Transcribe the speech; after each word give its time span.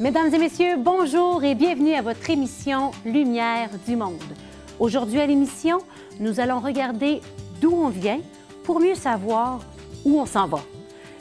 Mesdames 0.00 0.34
et 0.34 0.38
messieurs, 0.38 0.76
bonjour 0.78 1.44
et 1.44 1.54
bienvenue 1.54 1.92
à 1.92 2.00
votre 2.00 2.30
émission 2.30 2.90
Lumière 3.04 3.68
du 3.86 3.96
monde. 3.96 4.14
Aujourd'hui 4.78 5.20
à 5.20 5.26
l'émission, 5.26 5.80
nous 6.18 6.40
allons 6.40 6.58
regarder 6.58 7.20
d'où 7.60 7.70
on 7.70 7.90
vient 7.90 8.20
pour 8.64 8.80
mieux 8.80 8.94
savoir 8.94 9.60
où 10.06 10.18
on 10.18 10.24
s'en 10.24 10.46
va. 10.46 10.60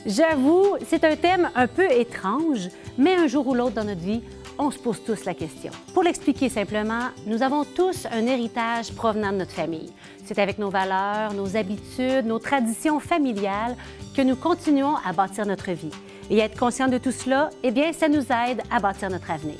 J'avoue, 0.06 0.78
c'est 0.88 1.04
un 1.04 1.18
thème 1.18 1.50
un 1.56 1.68
peu 1.68 1.92
étrange, 1.92 2.70
mais 2.98 3.16
un 3.16 3.28
jour 3.28 3.46
ou 3.50 3.54
l'autre 3.54 3.76
dans 3.76 3.84
notre 3.84 4.00
vie, 4.00 4.22
on 4.58 4.72
se 4.72 4.80
pose 4.80 5.04
tous 5.04 5.26
la 5.26 5.34
question. 5.34 5.74
Pour 5.94 6.04
l'expliquer 6.04 6.48
simplement, 6.48 7.10
nous 7.28 7.44
avons 7.44 7.66
tous 7.66 8.08
un 8.10 8.26
héritage 8.28 8.94
provenant 8.94 9.34
de 9.34 9.40
notre 9.40 9.52
famille. 9.52 9.92
C'est 10.24 10.40
avec 10.40 10.58
nos 10.58 10.70
valeurs, 10.70 11.34
nos 11.34 11.58
habitudes, 11.58 12.26
nos 12.26 12.40
traditions 12.40 13.02
familiales 13.02 13.76
que 14.16 14.22
nous 14.22 14.38
continuons 14.38 14.96
à 15.06 15.12
bâtir 15.12 15.46
notre 15.46 15.72
vie. 15.72 15.92
Et 16.30 16.38
être 16.40 16.60
conscient 16.60 16.88
de 16.88 16.98
tout 16.98 17.12
cela, 17.12 17.50
eh 17.64 17.72
bien, 17.72 17.92
ça 17.92 18.08
nous 18.08 18.22
aide 18.22 18.62
à 18.70 18.80
bâtir 18.80 19.10
notre 19.10 19.32
avenir. 19.32 19.58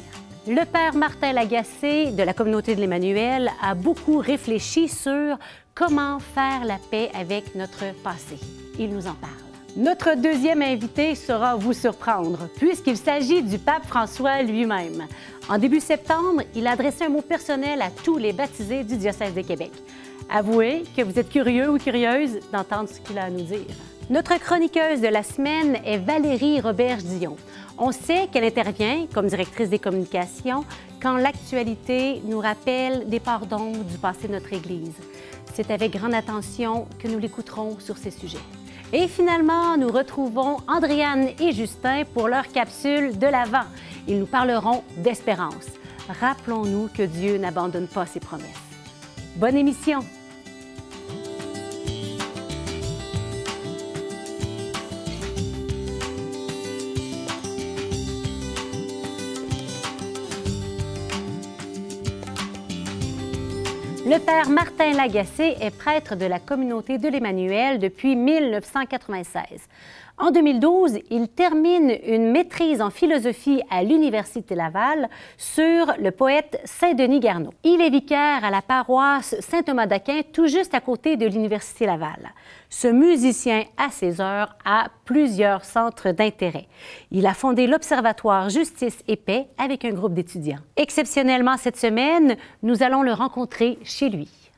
Le 0.48 0.66
père 0.66 0.96
Martin 0.96 1.34
Lagacé 1.34 2.12
de 2.12 2.24
la 2.24 2.34
communauté 2.34 2.76
de 2.76 2.82
l'Emmanuel 2.82 3.52
a 3.62 3.76
beaucoup 3.76 4.18
réfléchi 4.18 4.88
sur 4.88 5.38
comment 5.74 6.20
faire 6.20 6.66
la 6.66 6.78
paix 6.90 7.10
avec 7.14 7.56
notre 7.56 7.94
passé. 8.04 8.38
Il 8.78 8.90
nous 8.90 9.08
en 9.08 9.14
parle. 9.14 9.34
Notre 9.76 10.16
deuxième 10.16 10.62
invité 10.62 11.16
sera 11.16 11.56
vous 11.56 11.74
surprendre, 11.74 12.50
puisqu'il 12.58 12.98
s'agit 12.98 13.44
du 13.44 13.60
pape 13.60 13.86
François 13.86 14.42
lui-même. 14.42 15.06
En 15.48 15.58
début 15.58 15.80
septembre, 15.80 16.42
il 16.56 16.68
a 16.68 16.76
un 17.02 17.10
mot 17.10 17.22
personnel 17.22 17.82
à 17.82 17.90
tous 17.90 18.18
les 18.18 18.34
baptisés 18.34 18.84
du 18.84 18.98
diocèse 18.98 19.34
de 19.34 19.42
Québec. 19.42 19.72
Avouez 20.30 20.84
que 20.96 21.02
vous 21.02 21.18
êtes 21.18 21.30
curieux 21.30 21.70
ou 21.70 21.78
curieuse 21.78 22.40
d'entendre 22.52 22.90
ce 22.90 23.00
qu'il 23.00 23.18
a 23.18 23.26
à 23.26 23.30
nous 23.30 23.44
dire. 23.44 23.76
Notre 24.10 24.40
chroniqueuse 24.40 25.02
de 25.02 25.08
la 25.08 25.22
semaine 25.22 25.78
est 25.86 26.00
Valérie 26.00 26.60
Robert-Dion. 26.62 27.36
On 27.78 27.92
sait 27.92 28.28
qu'elle 28.32 28.44
intervient 28.44 29.06
comme 29.14 29.28
directrice 29.28 29.70
des 29.70 29.80
communications 29.80 30.66
quand 31.02 31.16
l'actualité 31.16 32.22
nous 32.26 32.40
rappelle 32.40 33.08
des 33.08 33.20
pardons 33.20 33.72
du 33.72 33.98
passé 33.98 34.28
de 34.28 34.34
notre 34.34 34.52
Église. 34.52 34.96
C'est 35.54 35.72
avec 35.72 35.94
grande 35.94 36.14
attention 36.14 36.88
que 36.98 37.08
nous 37.08 37.20
l'écouterons 37.20 37.78
sur 37.80 37.98
ces 37.98 38.12
sujets. 38.12 38.38
Et 38.92 39.08
finalement, 39.08 39.78
nous 39.78 39.90
retrouvons 39.90 40.58
Andréane 40.68 41.30
et 41.40 41.52
Justin 41.52 42.04
pour 42.14 42.28
leur 42.28 42.48
capsule 42.48 43.18
de 43.18 43.28
l'Avent. 43.28 43.68
Ils 44.08 44.20
nous 44.20 44.26
parleront 44.26 44.84
d'espérance. 44.98 45.68
Rappelons-nous 46.20 46.90
que 46.96 47.04
Dieu 47.04 47.38
n'abandonne 47.38 47.88
pas 47.88 48.08
ses 48.08 48.20
promesses. 48.20 48.69
Bonne 49.36 49.58
émission! 49.58 50.00
Le 64.06 64.18
père 64.18 64.50
Martin 64.50 64.94
Lagacé 64.94 65.56
est 65.62 65.70
prêtre 65.70 66.16
de 66.16 66.26
la 66.26 66.40
communauté 66.40 66.98
de 66.98 67.08
l'Emmanuel 67.10 67.78
depuis 67.78 68.16
1996. 68.16 69.44
En 70.22 70.32
2012, 70.32 71.00
il 71.12 71.30
termine 71.30 71.98
une 72.06 72.34
maîtrise 72.34 72.82
en 72.82 72.90
philosophie 72.90 73.62
à 73.70 73.84
l'Université 73.84 74.54
Laval 74.54 75.08
sur 75.38 75.94
le 75.98 76.12
poète 76.12 76.60
Saint-Denis 76.66 77.22
Garneau. 77.22 77.52
Il 77.64 77.80
est 77.80 77.90
vicaire 77.90 78.44
à 78.44 78.50
la 78.50 78.62
paroisse 78.62 79.40
Saint-Thomas 79.40 79.86
d'Aquin, 79.88 80.20
tout 80.34 80.48
juste 80.48 80.74
à 80.74 80.82
côté 80.82 81.16
de 81.16 81.26
l'Université 81.26 81.86
Laval. 81.86 82.34
Ce 82.70 82.90
musicien, 82.90 83.64
à 83.78 83.92
ses 83.92 84.20
heures, 84.20 84.58
a 84.66 84.90
plusieurs 85.06 85.64
centres 85.64 86.12
d'intérêt. 86.12 86.68
Il 87.12 87.26
a 87.26 87.34
fondé 87.34 87.66
l'Observatoire 87.66 88.50
Justice 88.50 89.02
et 89.08 89.16
Paix 89.16 89.48
avec 89.58 89.86
un 89.86 89.92
groupe 89.92 90.14
d'étudiants. 90.14 90.60
Exceptionnellement, 90.76 91.56
cette 91.56 91.78
semaine, 91.78 92.36
nous 92.62 92.84
allons 92.84 93.04
le 93.04 93.14
rencontrer 93.14 93.80
chez 93.86 94.10
lui. 94.10 94.49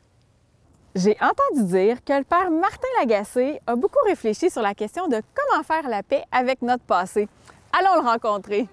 J'ai 0.94 1.16
entendu 1.22 1.72
dire 1.72 2.03
que 2.03 2.11
le 2.11 2.26
père 2.26 2.52
Martin 2.52 2.88
Lagacé 2.99 3.61
a 3.65 3.77
beaucoup 3.77 4.04
réfléchi 4.05 4.49
sur 4.49 4.61
la 4.61 4.73
question 4.73 5.08
de 5.08 5.21
comment 5.33 5.64
faire 5.64 5.88
la 5.88 6.04
paix 6.04 6.26
avec 6.33 6.61
notre 6.61 6.83
passé. 6.83 7.30
Allons 7.71 8.02
le 8.02 8.10
rencontrer. 8.10 8.67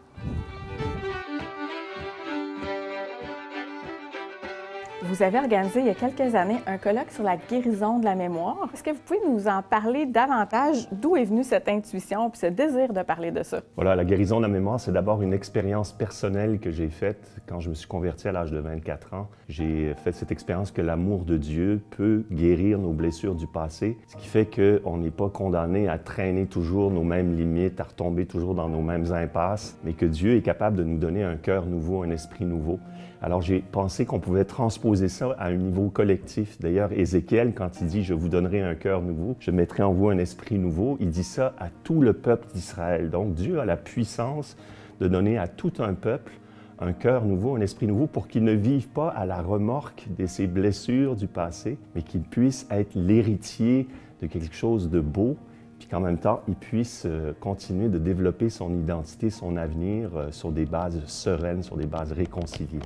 Vous 5.08 5.22
avez 5.22 5.38
organisé 5.38 5.80
il 5.80 5.86
y 5.86 5.90
a 5.90 5.94
quelques 5.94 6.34
années 6.34 6.58
un 6.66 6.76
colloque 6.76 7.10
sur 7.10 7.24
la 7.24 7.38
guérison 7.38 7.98
de 7.98 8.04
la 8.04 8.14
mémoire. 8.14 8.68
Est-ce 8.74 8.82
que 8.82 8.90
vous 8.90 9.00
pouvez 9.06 9.20
nous 9.26 9.48
en 9.48 9.62
parler 9.62 10.04
davantage? 10.04 10.86
D'où 10.92 11.16
est 11.16 11.24
venue 11.24 11.44
cette 11.44 11.66
intuition 11.66 12.28
et 12.28 12.36
ce 12.36 12.46
désir 12.46 12.92
de 12.92 13.00
parler 13.00 13.30
de 13.30 13.42
ça? 13.42 13.62
Voilà, 13.76 13.96
la 13.96 14.04
guérison 14.04 14.36
de 14.36 14.42
la 14.42 14.48
mémoire, 14.48 14.78
c'est 14.78 14.92
d'abord 14.92 15.22
une 15.22 15.32
expérience 15.32 15.92
personnelle 15.92 16.58
que 16.58 16.70
j'ai 16.70 16.90
faite 16.90 17.40
quand 17.48 17.58
je 17.58 17.70
me 17.70 17.74
suis 17.74 17.88
converti 17.88 18.28
à 18.28 18.32
l'âge 18.32 18.52
de 18.52 18.58
24 18.58 19.14
ans. 19.14 19.28
J'ai 19.48 19.94
fait 19.94 20.12
cette 20.12 20.30
expérience 20.30 20.72
que 20.72 20.82
l'amour 20.82 21.24
de 21.24 21.38
Dieu 21.38 21.80
peut 21.96 22.24
guérir 22.30 22.78
nos 22.78 22.92
blessures 22.92 23.34
du 23.34 23.46
passé, 23.46 23.96
ce 24.08 24.16
qui 24.16 24.28
fait 24.28 24.44
qu'on 24.44 24.98
n'est 24.98 25.10
pas 25.10 25.30
condamné 25.30 25.88
à 25.88 25.96
traîner 25.96 26.44
toujours 26.44 26.90
nos 26.90 27.02
mêmes 27.02 27.34
limites, 27.34 27.80
à 27.80 27.84
retomber 27.84 28.26
toujours 28.26 28.54
dans 28.54 28.68
nos 28.68 28.82
mêmes 28.82 29.10
impasses, 29.10 29.78
mais 29.84 29.94
que 29.94 30.04
Dieu 30.04 30.36
est 30.36 30.42
capable 30.42 30.76
de 30.76 30.84
nous 30.84 30.98
donner 30.98 31.24
un 31.24 31.36
cœur 31.36 31.64
nouveau, 31.64 32.02
un 32.02 32.10
esprit 32.10 32.44
nouveau. 32.44 32.78
Alors 33.20 33.42
j'ai 33.42 33.60
pensé 33.60 34.06
qu'on 34.06 34.20
pouvait 34.20 34.44
transposer 34.44 34.97
ça 35.06 35.36
à 35.38 35.46
un 35.46 35.54
niveau 35.54 35.90
collectif. 35.90 36.58
D'ailleurs, 36.58 36.90
Ézéchiel, 36.92 37.54
quand 37.54 37.80
il 37.80 37.86
dit 37.86 38.02
Je 38.02 38.14
vous 38.14 38.28
donnerai 38.28 38.60
un 38.60 38.74
cœur 38.74 39.02
nouveau, 39.02 39.36
je 39.38 39.52
mettrai 39.52 39.84
en 39.84 39.92
vous 39.92 40.08
un 40.08 40.18
esprit 40.18 40.58
nouveau, 40.58 40.96
il 40.98 41.10
dit 41.10 41.22
ça 41.22 41.54
à 41.60 41.68
tout 41.84 42.00
le 42.00 42.14
peuple 42.14 42.48
d'Israël. 42.52 43.10
Donc 43.10 43.34
Dieu 43.34 43.60
a 43.60 43.64
la 43.64 43.76
puissance 43.76 44.56
de 45.00 45.06
donner 45.06 45.38
à 45.38 45.46
tout 45.46 45.72
un 45.78 45.94
peuple 45.94 46.32
un 46.80 46.92
cœur 46.92 47.24
nouveau, 47.24 47.56
un 47.56 47.60
esprit 47.60 47.86
nouveau, 47.86 48.06
pour 48.06 48.28
qu'il 48.28 48.44
ne 48.44 48.52
vive 48.52 48.88
pas 48.88 49.08
à 49.08 49.26
la 49.26 49.42
remorque 49.42 50.06
de 50.16 50.26
ses 50.26 50.46
blessures 50.46 51.16
du 51.16 51.26
passé, 51.26 51.78
mais 51.94 52.02
qu'il 52.02 52.22
puisse 52.22 52.66
être 52.70 52.94
l'héritier 52.94 53.88
de 54.22 54.26
quelque 54.26 54.54
chose 54.54 54.90
de 54.90 55.00
beau, 55.00 55.36
puis 55.78 55.88
qu'en 55.88 56.00
même 56.00 56.18
temps, 56.18 56.40
il 56.48 56.54
puisse 56.54 57.04
euh, 57.06 57.32
continuer 57.38 57.88
de 57.88 57.98
développer 57.98 58.50
son 58.50 58.74
identité, 58.74 59.30
son 59.30 59.56
avenir 59.56 60.10
euh, 60.16 60.30
sur 60.32 60.50
des 60.50 60.66
bases 60.66 61.00
sereines, 61.06 61.62
sur 61.62 61.76
des 61.76 61.86
bases 61.86 62.12
réconciliées. 62.12 62.80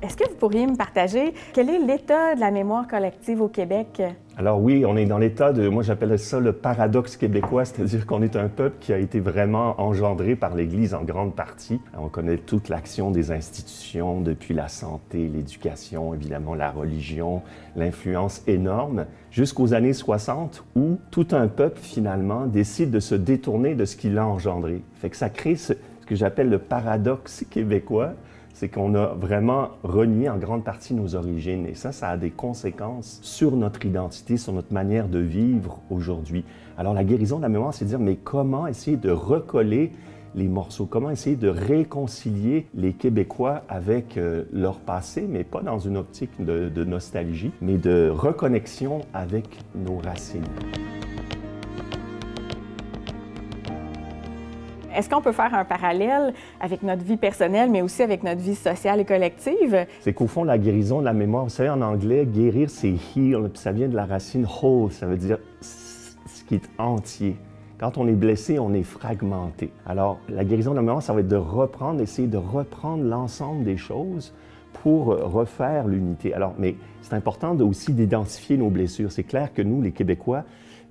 Est-ce 0.00 0.16
que 0.16 0.28
vous 0.28 0.36
pourriez 0.36 0.64
me 0.64 0.76
partager 0.76 1.34
quel 1.52 1.68
est 1.68 1.80
l'état 1.80 2.36
de 2.36 2.40
la 2.40 2.52
mémoire 2.52 2.86
collective 2.86 3.40
au 3.40 3.48
Québec? 3.48 4.00
Alors 4.36 4.62
oui, 4.62 4.84
on 4.86 4.96
est 4.96 5.06
dans 5.06 5.18
l'état 5.18 5.52
de, 5.52 5.68
moi 5.68 5.82
j'appelle 5.82 6.16
ça 6.20 6.38
le 6.38 6.52
paradoxe 6.52 7.16
québécois, 7.16 7.64
c'est-à-dire 7.64 8.06
qu'on 8.06 8.22
est 8.22 8.36
un 8.36 8.46
peuple 8.46 8.76
qui 8.78 8.92
a 8.92 8.98
été 8.98 9.18
vraiment 9.18 9.74
engendré 9.80 10.36
par 10.36 10.54
l'Église 10.54 10.94
en 10.94 11.02
grande 11.02 11.34
partie. 11.34 11.80
On 11.98 12.08
connaît 12.08 12.36
toute 12.36 12.68
l'action 12.68 13.10
des 13.10 13.32
institutions, 13.32 14.20
depuis 14.20 14.54
la 14.54 14.68
santé, 14.68 15.26
l'éducation, 15.26 16.14
évidemment 16.14 16.54
la 16.54 16.70
religion, 16.70 17.42
l'influence 17.74 18.44
énorme, 18.46 19.06
jusqu'aux 19.32 19.74
années 19.74 19.92
60 19.92 20.62
où 20.76 20.98
tout 21.10 21.26
un 21.32 21.48
peuple 21.48 21.80
finalement 21.80 22.46
décide 22.46 22.92
de 22.92 23.00
se 23.00 23.16
détourner 23.16 23.74
de 23.74 23.84
ce 23.84 23.96
qu'il 23.96 24.16
a 24.16 24.24
engendré. 24.24 24.82
Ça 25.10 25.28
crée 25.28 25.56
ce 25.56 25.72
que 26.06 26.14
j'appelle 26.14 26.50
le 26.50 26.58
paradoxe 26.58 27.44
québécois, 27.50 28.12
c'est 28.58 28.68
qu'on 28.68 28.96
a 28.96 29.14
vraiment 29.14 29.68
renié 29.84 30.28
en 30.28 30.36
grande 30.36 30.64
partie 30.64 30.92
nos 30.92 31.14
origines. 31.14 31.64
Et 31.64 31.74
ça, 31.74 31.92
ça 31.92 32.08
a 32.08 32.16
des 32.16 32.30
conséquences 32.30 33.20
sur 33.22 33.54
notre 33.54 33.86
identité, 33.86 34.36
sur 34.36 34.52
notre 34.52 34.72
manière 34.72 35.06
de 35.06 35.20
vivre 35.20 35.80
aujourd'hui. 35.90 36.44
Alors 36.76 36.92
la 36.92 37.04
guérison 37.04 37.36
de 37.36 37.42
la 37.42 37.48
mémoire, 37.48 37.72
c'est 37.72 37.84
dire, 37.84 38.00
mais 38.00 38.16
comment 38.16 38.66
essayer 38.66 38.96
de 38.96 39.12
recoller 39.12 39.92
les 40.34 40.48
morceaux, 40.48 40.86
comment 40.86 41.10
essayer 41.10 41.36
de 41.36 41.48
réconcilier 41.48 42.66
les 42.74 42.94
Québécois 42.94 43.62
avec 43.68 44.16
euh, 44.16 44.42
leur 44.52 44.80
passé, 44.80 45.26
mais 45.28 45.44
pas 45.44 45.62
dans 45.62 45.78
une 45.78 45.96
optique 45.96 46.44
de, 46.44 46.68
de 46.68 46.84
nostalgie, 46.84 47.52
mais 47.60 47.78
de 47.78 48.10
reconnexion 48.12 49.02
avec 49.14 49.46
nos 49.76 49.98
racines? 49.98 50.42
Est-ce 54.98 55.08
qu'on 55.08 55.22
peut 55.22 55.30
faire 55.30 55.54
un 55.54 55.64
parallèle 55.64 56.34
avec 56.60 56.82
notre 56.82 57.04
vie 57.04 57.16
personnelle, 57.16 57.70
mais 57.70 57.82
aussi 57.82 58.02
avec 58.02 58.24
notre 58.24 58.40
vie 58.40 58.56
sociale 58.56 58.98
et 58.98 59.04
collective? 59.04 59.86
C'est 60.00 60.12
qu'au 60.12 60.26
fond, 60.26 60.42
la 60.42 60.58
guérison 60.58 60.98
de 60.98 61.04
la 61.04 61.12
mémoire, 61.12 61.44
vous 61.44 61.50
savez, 61.50 61.70
en 61.70 61.80
anglais, 61.82 62.26
guérir, 62.26 62.68
c'est 62.68 62.94
heal, 63.14 63.48
puis 63.48 63.62
ça 63.62 63.70
vient 63.70 63.86
de 63.86 63.94
la 63.94 64.06
racine 64.06 64.44
whole, 64.44 64.90
ça 64.90 65.06
veut 65.06 65.16
dire 65.16 65.38
ce 65.60 66.42
qui 66.48 66.56
est 66.56 66.68
entier. 66.78 67.36
Quand 67.78 67.96
on 67.96 68.08
est 68.08 68.12
blessé, 68.12 68.58
on 68.58 68.74
est 68.74 68.82
fragmenté. 68.82 69.70
Alors, 69.86 70.18
la 70.28 70.44
guérison 70.44 70.72
de 70.72 70.76
la 70.76 70.82
mémoire, 70.82 71.00
ça 71.00 71.12
va 71.12 71.20
être 71.20 71.28
de 71.28 71.36
reprendre, 71.36 72.00
essayer 72.00 72.26
de 72.26 72.36
reprendre 72.36 73.04
l'ensemble 73.04 73.62
des 73.62 73.76
choses 73.76 74.34
pour 74.82 75.16
refaire 75.16 75.86
l'unité. 75.86 76.34
Alors, 76.34 76.54
mais 76.58 76.74
c'est 77.02 77.14
important 77.14 77.56
aussi 77.60 77.92
d'identifier 77.92 78.56
nos 78.56 78.68
blessures. 78.68 79.12
C'est 79.12 79.22
clair 79.22 79.54
que 79.54 79.62
nous, 79.62 79.80
les 79.80 79.92
Québécois, 79.92 80.42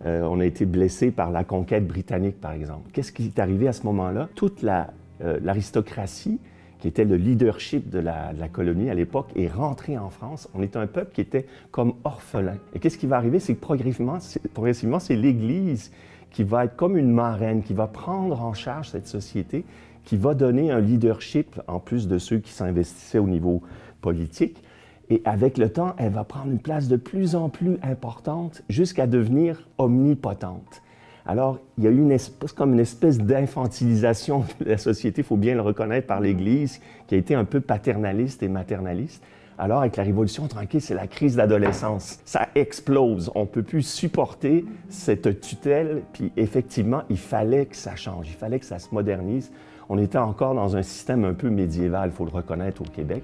euh, 0.05 0.21
on 0.23 0.39
a 0.39 0.45
été 0.45 0.65
blessés 0.65 1.11
par 1.11 1.31
la 1.31 1.43
conquête 1.43 1.87
britannique, 1.87 2.39
par 2.39 2.51
exemple. 2.51 2.89
Qu'est-ce 2.93 3.11
qui 3.11 3.25
est 3.25 3.39
arrivé 3.39 3.67
à 3.67 3.73
ce 3.73 3.83
moment-là? 3.83 4.29
Toute 4.35 4.61
l'aristocratie, 4.61 6.39
qui 6.79 6.87
était 6.87 7.05
le 7.05 7.15
leadership 7.15 7.89
de 7.89 7.99
la, 7.99 8.33
colonie 8.51 8.89
à 8.89 8.93
l'époque, 8.93 9.29
est 9.35 9.47
rentrée 9.47 9.97
en 9.97 10.09
France. 10.09 10.47
On 10.53 10.61
était 10.61 10.77
un 10.77 10.87
peuple 10.87 11.11
qui 11.13 11.21
était 11.21 11.47
comme 11.71 11.93
orphelin. 12.03 12.57
Et 12.73 12.79
qu'est-ce 12.79 12.97
qui 12.97 13.07
va 13.07 13.17
arriver? 13.17 13.39
C'est 13.39 13.55
que 13.55 13.61
progressivement, 13.61 14.19
progressivement 14.53 14.99
c'est 14.99 15.15
l'Église 15.15 15.91
qui 16.29 16.43
va 16.43 16.65
être 16.65 16.75
comme 16.75 16.97
une 16.97 17.11
marraine, 17.11 17.63
qui 17.63 17.73
va 17.73 17.87
prendre 17.87 18.41
en 18.43 18.53
charge 18.53 18.89
cette 18.89 19.07
société, 19.07 19.65
qui 20.03 20.17
va 20.17 20.35
donner 20.35 20.71
un 20.71 20.79
leadership, 20.79 21.59
en 21.67 21.79
plus 21.79 22.07
de 22.07 22.19
ceux 22.19 22.37
qui 22.37 22.51
s'investissaient 22.51 23.17
au 23.17 23.27
niveau 23.27 23.63
politique. 24.01 24.61
Et 25.09 25.21
avec 25.25 25.57
le 25.57 25.69
temps, 25.69 25.93
elle 25.97 26.11
va 26.11 26.23
prendre 26.23 26.51
une 26.51 26.59
place 26.59 26.87
de 26.87 26.97
plus 26.97 27.35
en 27.35 27.49
plus 27.49 27.77
importante 27.81 28.61
jusqu'à 28.69 29.07
devenir 29.07 29.67
omnipotente. 29.77 30.81
Alors, 31.25 31.59
il 31.77 31.83
y 31.83 31.87
a 31.87 31.89
eu 31.89 31.97
une 31.97 32.11
espèce, 32.11 32.53
comme 32.53 32.73
une 32.73 32.79
espèce 32.79 33.17
d'infantilisation 33.17 34.45
de 34.61 34.65
la 34.69 34.77
société, 34.77 35.21
il 35.21 35.25
faut 35.25 35.35
bien 35.35 35.55
le 35.55 35.61
reconnaître, 35.61 36.07
par 36.07 36.21
l'Église, 36.21 36.79
qui 37.07 37.15
a 37.15 37.17
été 37.17 37.35
un 37.35 37.43
peu 37.43 37.59
paternaliste 37.59 38.43
et 38.43 38.47
maternaliste. 38.47 39.21
Alors, 39.57 39.79
avec 39.79 39.97
la 39.97 40.03
Révolution 40.03 40.47
tranquille, 40.47 40.81
c'est 40.81 40.93
la 40.93 41.07
crise 41.07 41.35
d'adolescence. 41.35 42.19
Ça 42.25 42.47
explose. 42.55 43.31
On 43.33 43.41
ne 43.41 43.45
peut 43.45 43.63
plus 43.63 43.81
supporter 43.81 44.65
cette 44.87 45.41
tutelle. 45.41 46.03
Puis, 46.13 46.31
effectivement, 46.37 47.01
il 47.09 47.17
fallait 47.17 47.65
que 47.65 47.75
ça 47.75 47.95
change. 47.95 48.27
Il 48.29 48.35
fallait 48.35 48.59
que 48.59 48.65
ça 48.65 48.79
se 48.79 48.93
modernise. 48.93 49.51
On 49.89 49.97
était 49.97 50.17
encore 50.17 50.53
dans 50.53 50.77
un 50.77 50.83
système 50.83 51.25
un 51.25 51.33
peu 51.33 51.49
médiéval, 51.49 52.09
il 52.09 52.15
faut 52.15 52.25
le 52.25 52.31
reconnaître, 52.31 52.81
au 52.81 52.85
Québec. 52.85 53.23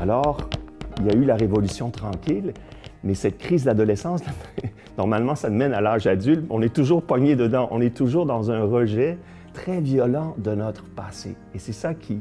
Alors, 0.00 0.48
il 1.00 1.06
y 1.06 1.10
a 1.10 1.14
eu 1.14 1.24
la 1.24 1.36
Révolution 1.36 1.90
tranquille. 1.90 2.52
Mais 3.04 3.14
cette 3.14 3.38
crise 3.38 3.64
d'adolescence, 3.64 4.22
normalement, 4.98 5.34
ça 5.34 5.50
mène 5.50 5.72
à 5.72 5.80
l'âge 5.80 6.06
adulte. 6.06 6.44
On 6.50 6.62
est 6.62 6.74
toujours 6.74 7.02
pogné 7.02 7.36
dedans. 7.36 7.68
On 7.70 7.80
est 7.80 7.94
toujours 7.94 8.26
dans 8.26 8.50
un 8.50 8.62
rejet 8.64 9.18
très 9.52 9.80
violent 9.80 10.34
de 10.38 10.54
notre 10.54 10.84
passé. 10.84 11.36
Et 11.54 11.58
c'est 11.58 11.72
ça 11.72 11.94
qu'il 11.94 12.20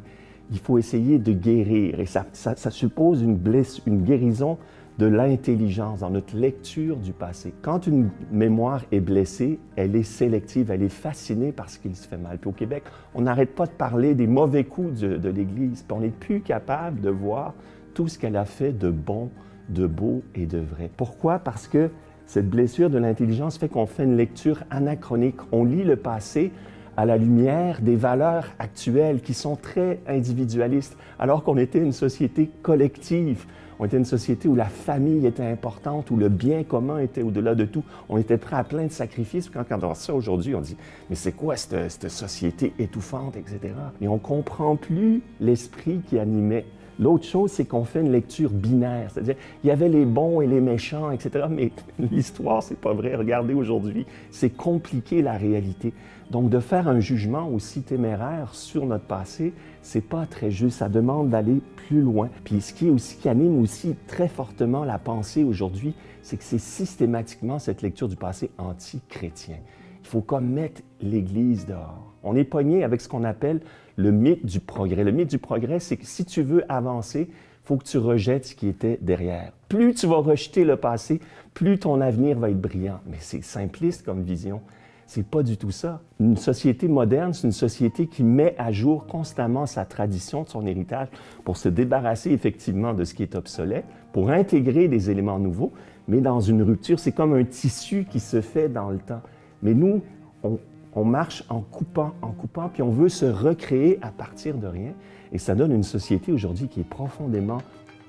faut 0.61 0.77
essayer 0.77 1.19
de 1.19 1.33
guérir. 1.33 1.99
Et 1.99 2.05
ça, 2.05 2.25
suppose 2.71 3.21
une, 3.21 3.35
blesse, 3.35 3.81
une 3.85 4.03
guérison 4.03 4.57
de 4.97 5.05
l'intelligence 5.05 5.99
dans 5.99 6.09
notre 6.09 6.35
lecture 6.35 6.97
du 6.97 7.13
passé. 7.13 7.53
Quand 7.61 7.85
une 7.85 8.09
mémoire 8.31 8.83
est 8.91 8.99
blessée, 8.99 9.59
elle 9.75 9.95
est 9.95 10.03
sélective, 10.03 10.71
elle 10.71 10.83
est 10.83 10.89
fascinée 10.89 11.51
par 11.51 11.69
ce 11.69 11.77
qu'il 11.77 11.95
se 11.95 12.07
fait 12.07 12.17
mal. 12.17 12.39
Puis 12.39 12.49
au 12.49 12.53
Québec, 12.53 12.83
on 13.13 13.21
n'arrête 13.21 13.53
pas 13.53 13.67
de 13.67 13.71
parler 13.71 14.15
des 14.15 14.27
mauvais 14.27 14.63
coups 14.63 14.99
de, 14.99 15.17
de 15.17 15.29
l'Église, 15.29 15.83
puis 15.83 15.97
on 15.97 16.01
n'est 16.01 16.09
plus 16.09 16.41
capable 16.41 17.01
de 17.01 17.09
voir 17.09 17.53
tout 17.93 18.07
ce 18.07 18.17
qu'elle 18.17 18.35
a 18.37 18.45
fait 18.45 18.73
de 18.73 18.89
bon 18.89 19.29
de 19.69 19.85
beau 19.85 20.23
et 20.35 20.45
de 20.45 20.59
vrai. 20.59 20.89
Pourquoi? 20.95 21.39
Parce 21.39 21.67
que 21.67 21.89
cette 22.25 22.49
blessure 22.49 22.89
de 22.89 22.97
l'intelligence 22.97 23.57
fait 23.57 23.69
qu'on 23.69 23.85
fait 23.85 24.03
une 24.03 24.17
lecture 24.17 24.63
anachronique. 24.69 25.37
On 25.51 25.63
lit 25.63 25.83
le 25.83 25.95
passé 25.95 26.51
à 26.97 27.05
la 27.05 27.15
lumière 27.15 27.79
des 27.81 27.95
valeurs 27.95 28.47
actuelles 28.57 29.21
qui 29.21 29.35
sont 29.35 29.55
très 29.55 29.99
individualistes, 30.07 30.97
alors 31.19 31.43
qu'on 31.43 31.57
était 31.57 31.79
une 31.79 31.93
société 31.93 32.49
collective. 32.63 33.45
On 33.79 33.85
était 33.85 33.97
une 33.97 34.05
société 34.05 34.47
où 34.47 34.55
la 34.55 34.65
famille 34.65 35.27
était 35.27 35.45
importante, 35.45 36.09
où 36.09 36.17
le 36.17 36.29
bien 36.29 36.63
commun 36.63 36.97
était 36.97 37.21
au-delà 37.21 37.53
de 37.53 37.65
tout. 37.65 37.83
On 38.09 38.17
était 38.17 38.37
prêt 38.37 38.55
à 38.55 38.63
plein 38.63 38.85
de 38.85 38.91
sacrifices. 38.91 39.51
Quand, 39.51 39.63
on 39.69 39.77
voit 39.77 39.93
ça 39.93 40.15
aujourd'hui, 40.15 40.55
on 40.55 40.61
dit 40.61 40.75
Mais 41.11 41.15
c'est 41.15 41.33
quoi 41.33 41.55
cette, 41.55 41.91
cette, 41.91 42.09
société 42.09 42.73
étouffante, 42.79 43.37
etc. 43.37 43.59
Et 44.01 44.07
on 44.07 44.17
comprend 44.17 44.75
plus 44.75 45.21
l'esprit 45.39 46.01
qui 46.07 46.17
animait 46.17 46.65
L'autre 46.99 47.25
chose, 47.25 47.51
c'est 47.51 47.65
qu'on 47.65 47.83
fait 47.83 48.01
une 48.01 48.11
lecture 48.11 48.49
binaire, 48.49 49.11
c'est-à-dire 49.11 49.35
il 49.63 49.67
y 49.67 49.71
avait 49.71 49.89
les 49.89 50.05
bons 50.05 50.41
et 50.41 50.47
les 50.47 50.61
méchants, 50.61 51.11
etc. 51.11 51.45
Mais 51.49 51.71
l'histoire, 52.11 52.63
c'est 52.63 52.79
pas 52.79 52.93
vrai. 52.93 53.15
Regardez 53.15 53.53
aujourd'hui, 53.53 54.05
c'est 54.31 54.49
compliqué 54.49 55.21
la 55.21 55.33
réalité. 55.33 55.93
Donc 56.31 56.49
de 56.49 56.59
faire 56.59 56.87
un 56.87 56.99
jugement 56.99 57.47
aussi 57.47 57.83
téméraire 57.83 58.53
sur 58.53 58.85
notre 58.85 59.05
passé, 59.05 59.53
c'est 59.81 60.01
pas 60.01 60.25
très 60.25 60.51
juste. 60.51 60.79
Ça 60.79 60.89
demande 60.89 61.29
d'aller 61.29 61.61
plus 61.87 62.01
loin. 62.01 62.29
Puis 62.43 62.61
ce 62.61 62.73
qui 62.73 62.87
est 62.87 62.91
aussi 62.91 63.17
qui 63.17 63.29
anime 63.29 63.61
aussi 63.61 63.95
très 64.07 64.27
fortement 64.27 64.83
la 64.83 64.97
pensée 64.97 65.43
aujourd'hui, 65.43 65.93
c'est 66.21 66.35
que 66.35 66.43
c'est 66.43 66.59
systématiquement 66.59 67.59
cette 67.59 67.81
lecture 67.81 68.09
du 68.09 68.17
passé 68.17 68.49
anti-chrétien. 68.57 69.57
Il 70.01 70.07
faut 70.07 70.21
comme 70.21 70.47
mettre 70.47 70.81
l'Église 71.01 71.65
dehors. 71.65 72.06
On 72.27 72.35
est 72.35 72.43
pogné 72.43 72.83
avec 72.83 73.01
ce 73.01 73.07
qu'on 73.07 73.23
appelle 73.23 73.61
le 73.95 74.11
mythe 74.11 74.45
du 74.45 74.59
progrès. 74.59 75.03
Le 75.03 75.11
mythe 75.11 75.29
du 75.29 75.39
progrès, 75.39 75.79
c'est 75.79 75.97
que 75.97 76.05
si 76.05 76.25
tu 76.25 76.41
veux 76.41 76.63
avancer, 76.71 77.29
faut 77.63 77.77
que 77.77 77.83
tu 77.83 77.97
rejettes 77.97 78.45
ce 78.45 78.55
qui 78.55 78.67
était 78.67 78.97
derrière. 79.01 79.51
Plus 79.67 79.93
tu 79.93 80.07
vas 80.07 80.17
rejeter 80.17 80.63
le 80.63 80.77
passé, 80.77 81.19
plus 81.53 81.79
ton 81.79 81.99
avenir 81.99 82.37
va 82.39 82.49
être 82.49 82.61
brillant. 82.61 82.99
Mais 83.07 83.17
c'est 83.19 83.43
simpliste 83.43 84.05
comme 84.05 84.21
vision. 84.21 84.61
C'est 85.05 85.25
pas 85.25 85.41
du 85.41 85.57
tout 85.57 85.71
ça. 85.71 86.01
Une 86.19 86.35
société 86.35 86.89
moderne, 86.89 87.33
c'est 87.33 87.47
une 87.47 87.53
société 87.53 88.07
qui 88.07 88.23
met 88.23 88.55
à 88.57 88.73
jour 88.73 89.05
constamment 89.07 89.65
sa 89.65 89.85
tradition, 89.85 90.45
son 90.45 90.65
héritage, 90.65 91.07
pour 91.45 91.55
se 91.55 91.69
débarrasser 91.69 92.31
effectivement 92.31 92.93
de 92.93 93.05
ce 93.05 93.13
qui 93.13 93.23
est 93.23 93.35
obsolète, 93.35 93.85
pour 94.11 94.29
intégrer 94.29 94.89
des 94.89 95.09
éléments 95.09 95.39
nouveaux, 95.39 95.71
mais 96.09 96.19
dans 96.19 96.41
une 96.41 96.61
rupture, 96.61 96.99
c'est 96.99 97.13
comme 97.13 97.33
un 97.33 97.45
tissu 97.45 98.05
qui 98.09 98.19
se 98.19 98.41
fait 98.41 98.67
dans 98.67 98.89
le 98.89 98.97
temps. 98.97 99.21
Mais 99.61 99.73
nous, 99.73 100.01
on, 100.43 100.59
on 100.97 101.05
marche 101.05 101.43
en 101.49 101.61
coupant, 101.61 102.15
en 102.23 102.31
coupant, 102.31 102.69
puis 102.73 102.81
on 102.81 102.89
veut 102.89 103.07
se 103.07 103.25
recréer 103.25 103.99
à 104.01 104.09
partir 104.09 104.57
de 104.57 104.65
rien. 104.65 104.93
Et 105.31 105.37
ça 105.37 105.53
donne 105.53 105.71
une 105.71 105.83
société 105.83 106.31
aujourd'hui 106.31 106.67
qui 106.67 106.79
est 106.79 106.89
profondément 106.89 107.59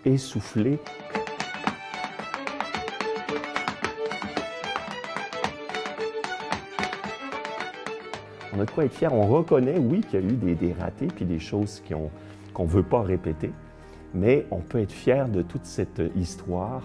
essoufflée. 0.06 0.79
On 8.55 8.61
a 8.61 8.64
de 8.64 8.70
quoi 8.70 8.87
être 8.87 8.94
fier. 8.94 9.12
On 9.12 9.26
reconnaît, 9.26 9.79
oui, 9.79 10.00
qu'il 10.00 10.20
y 10.20 10.23
a 10.23 10.26
eu 10.26 10.55
des, 10.55 10.73
ratés 10.73 11.08
puis 11.08 11.26
des 11.26 11.38
choses 11.38 11.82
qu'on 11.87 12.62
ne 12.62 12.69
veut 12.69 12.82
pas 12.82 13.02
répéter, 13.02 13.52
mais 14.15 14.47
on 14.51 14.59
peut 14.59 14.79
être 14.79 14.93
fier 14.93 15.29
de 15.29 15.43
toute 15.43 15.65
cette 15.65 16.03
histoire 16.17 16.83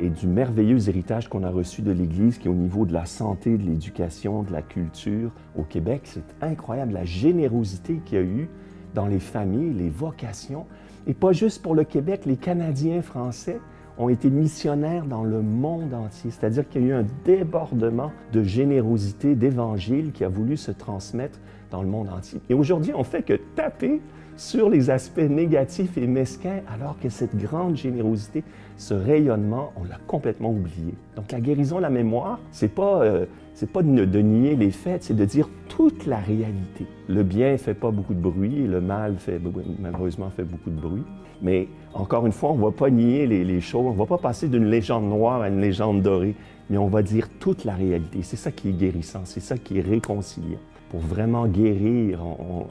et 0.00 0.10
du 0.10 0.26
merveilleux 0.26 0.88
héritage 0.88 1.28
qu'on 1.28 1.42
a 1.42 1.50
reçu 1.50 1.82
de 1.82 1.90
l'Église, 1.90 2.38
qui 2.38 2.48
est 2.48 2.50
au 2.50 2.54
niveau 2.54 2.84
de 2.84 2.92
la 2.92 3.06
santé, 3.06 3.56
de 3.56 3.62
l'éducation, 3.62 4.42
de 4.42 4.52
la 4.52 4.62
culture 4.62 5.30
au 5.56 5.62
Québec. 5.62 6.02
C'est 6.04 6.24
incroyable 6.42 6.92
la 6.92 7.04
générosité 7.04 8.00
qu'il 8.04 8.18
y 8.18 8.20
a 8.20 8.24
eu 8.24 8.48
dans 8.94 9.06
les 9.06 9.18
familles, 9.18 9.72
les 9.72 9.88
vocations. 9.88 10.66
Et 11.06 11.14
pas 11.14 11.32
juste 11.32 11.62
pour 11.62 11.74
le 11.74 11.84
Québec, 11.84 12.22
les 12.26 12.36
Canadiens 12.36 13.00
français 13.00 13.58
ont 13.98 14.08
été 14.08 14.28
missionnaires 14.28 15.06
dans 15.06 15.24
le 15.24 15.40
monde 15.40 15.94
entier. 15.94 16.30
C'est-à-dire 16.30 16.68
qu'il 16.68 16.82
y 16.82 16.84
a 16.86 16.88
eu 16.88 16.92
un 16.92 17.06
débordement 17.24 18.12
de 18.32 18.42
générosité, 18.42 19.34
d'évangile 19.34 20.12
qui 20.12 20.24
a 20.24 20.28
voulu 20.28 20.56
se 20.56 20.70
transmettre 20.70 21.38
dans 21.70 21.82
le 21.82 21.88
monde 21.88 22.10
entier. 22.10 22.40
Et 22.50 22.54
aujourd'hui, 22.54 22.92
on 22.94 23.04
fait 23.04 23.22
que 23.22 23.34
taper 23.54 24.00
sur 24.36 24.68
les 24.68 24.90
aspects 24.90 25.18
négatifs 25.18 25.96
et 25.96 26.06
mesquins, 26.06 26.60
alors 26.72 26.98
que 27.00 27.08
cette 27.08 27.36
grande 27.36 27.76
générosité, 27.76 28.44
ce 28.76 28.94
rayonnement, 28.94 29.72
on 29.76 29.84
l'a 29.84 29.98
complètement 30.06 30.50
oublié. 30.50 30.94
Donc 31.16 31.32
la 31.32 31.40
guérison 31.40 31.76
de 31.76 31.82
la 31.82 31.90
mémoire, 31.90 32.38
c'est 32.50 32.74
pas 32.74 33.02
euh, 33.02 33.26
c'est 33.54 33.70
pas 33.70 33.82
de, 33.82 34.04
de, 34.04 34.18
nier 34.18 34.54
les 34.54 34.70
faits, 34.70 35.04
c'est 35.04 35.16
de 35.16 35.24
dire 35.24 35.48
toute 35.68 36.04
la 36.06 36.18
réalité. 36.18 36.86
Le 37.08 37.22
bien 37.22 37.56
fait 37.56 37.72
pas 37.72 37.90
beaucoup 37.90 38.12
de 38.12 38.20
bruit 38.20 38.66
le 38.66 38.82
mal 38.82 39.16
fait 39.16 39.40
malheureusement 39.80 40.28
fait 40.28 40.44
beaucoup 40.44 40.68
de 40.68 40.78
bruit. 40.78 41.04
Mais 41.40 41.68
encore 41.94 42.26
une 42.26 42.32
fois, 42.32 42.50
on 42.50 42.56
va 42.56 42.70
pas 42.70 42.90
nier 42.90 43.26
les, 43.26 43.44
les 43.44 43.60
choses, 43.60 43.86
on 43.86 43.92
va 43.92 44.06
pas 44.06 44.18
passer 44.18 44.48
d'une 44.48 44.66
légende 44.66 45.08
noire 45.08 45.40
à 45.40 45.48
une 45.48 45.60
légende 45.60 46.02
dorée, 46.02 46.34
mais 46.68 46.76
on 46.76 46.88
va 46.88 47.02
dire 47.02 47.28
toute 47.40 47.64
la 47.64 47.74
réalité. 47.74 48.18
C'est 48.22 48.36
ça 48.36 48.50
qui 48.50 48.68
est 48.68 48.72
guérissant, 48.72 49.20
c'est 49.24 49.40
ça 49.40 49.56
qui 49.56 49.78
est 49.78 49.82
réconciliant 49.82 50.60
pour 50.96 51.06
vraiment 51.06 51.46
guérir. 51.46 52.24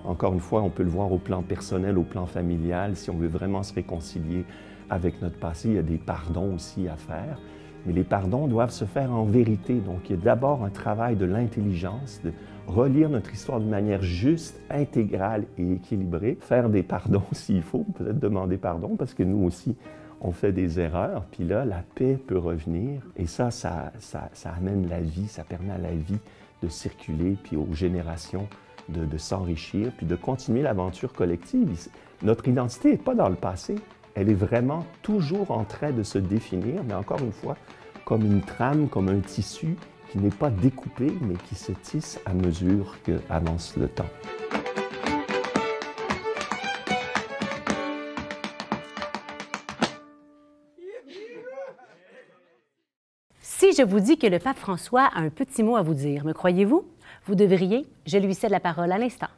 encore 0.03 0.33
une 0.33 0.39
fois, 0.39 0.63
on 0.63 0.71
peut 0.71 0.81
le 0.81 0.89
voir 0.89 1.11
au 1.11 1.19
plan 1.19 1.43
personnel, 1.43 1.95
au 1.95 2.03
plan 2.03 2.25
familial. 2.25 2.95
Si 2.95 3.11
on 3.11 3.17
veut 3.17 3.27
vraiment 3.27 3.61
se 3.61 3.71
réconcilier 3.71 4.45
avec 4.89 5.21
notre 5.21 5.37
passé, 5.37 5.69
il 5.69 5.75
y 5.75 5.77
a 5.77 5.83
des 5.83 5.99
pardons 5.99 6.55
aussi 6.55 6.87
à 6.87 6.95
faire. 6.95 7.39
Mais 7.85 7.93
les 7.93 8.03
pardons 8.03 8.47
doivent 8.47 8.71
se 8.71 8.85
faire 8.85 9.11
en 9.11 9.25
vérité. 9.25 9.75
Donc, 9.75 10.09
il 10.09 10.15
y 10.15 10.19
a 10.19 10.21
d'abord 10.23 10.63
un 10.63 10.71
travail 10.71 11.15
de 11.17 11.25
l'intelligence, 11.25 12.19
de 12.23 12.31
relire 12.65 13.09
notre 13.09 13.31
histoire 13.31 13.59
de 13.59 13.69
manière 13.69 14.01
juste, 14.01 14.59
intégrale 14.71 15.43
et 15.59 15.73
équilibrée. 15.73 16.35
Faire 16.41 16.69
des 16.69 16.81
pardons 16.81 17.21
s'il 17.31 17.61
faut, 17.61 17.85
peut-être 17.95 18.19
demander 18.19 18.57
pardon, 18.57 18.95
parce 18.97 19.13
que 19.13 19.21
nous 19.21 19.45
aussi, 19.45 19.75
on 20.19 20.31
fait 20.31 20.51
des 20.51 20.79
erreurs. 20.79 21.25
Puis 21.29 21.43
là, 21.43 21.63
la 21.63 21.83
paix 21.93 22.17
peut 22.25 22.39
revenir. 22.39 23.03
Et 23.17 23.27
ça, 23.27 23.51
ça, 23.51 23.91
ça, 23.99 24.29
ça 24.33 24.49
amène 24.57 24.89
la 24.89 25.01
vie, 25.01 25.27
ça 25.27 25.43
permet 25.43 25.73
à 25.73 25.77
la 25.77 25.93
vie 25.93 26.17
de 26.63 26.69
circuler, 26.69 27.37
puis 27.43 27.57
aux 27.57 27.73
générations 27.73 28.47
de, 28.89 29.17
s'enrichir, 29.17 29.91
puis 29.97 30.05
de 30.05 30.15
continuer 30.15 30.61
l'aventure 30.61 31.13
collective. 31.13 31.87
Notre 32.21 32.47
identité 32.47 32.91
n'est 32.91 32.97
pas 32.97 33.15
dans 33.15 33.29
le 33.29 33.35
passé, 33.35 33.75
elle 34.13 34.29
est 34.29 34.35
vraiment 34.35 34.85
toujours 35.01 35.51
en 35.51 35.63
train 35.63 35.91
de 35.91 36.03
se 36.03 36.17
définir, 36.17 36.83
mais 36.83 36.93
encore 36.93 37.19
une 37.19 37.33
fois, 37.33 37.57
comme 38.05 38.21
une 38.21 38.41
trame, 38.41 38.87
comme 38.87 39.09
un 39.09 39.19
tissu 39.19 39.75
qui 40.11 40.19
n'est 40.19 40.29
pas 40.29 40.49
découpé, 40.49 41.11
mais 41.21 41.35
qui 41.35 41.55
se 41.55 41.71
tisse 41.71 42.19
à 42.25 42.33
mesure 42.33 42.95
qu'avance 43.03 43.75
le 43.75 43.87
temps. 43.87 44.09
Si 53.57 53.71
je 53.71 53.83
vous 53.83 54.01
dis 54.01 54.17
que 54.17 54.27
le 54.27 54.37
pape 54.37 54.57
François 54.57 55.05
a 55.05 55.21
un 55.21 55.29
petit 55.29 55.63
mot 55.63 55.77
à 55.77 55.81
vous 55.81 55.93
dire, 55.93 56.25
me 56.25 56.33
croyez-vous? 56.33 56.83
Vous 57.25 57.35
devriez, 57.35 57.85
je 58.05 58.17
lui 58.17 58.33
cède 58.33 58.51
la 58.51 58.59
parole 58.59 58.91
à 58.91 58.97
l'instant. 58.97 59.29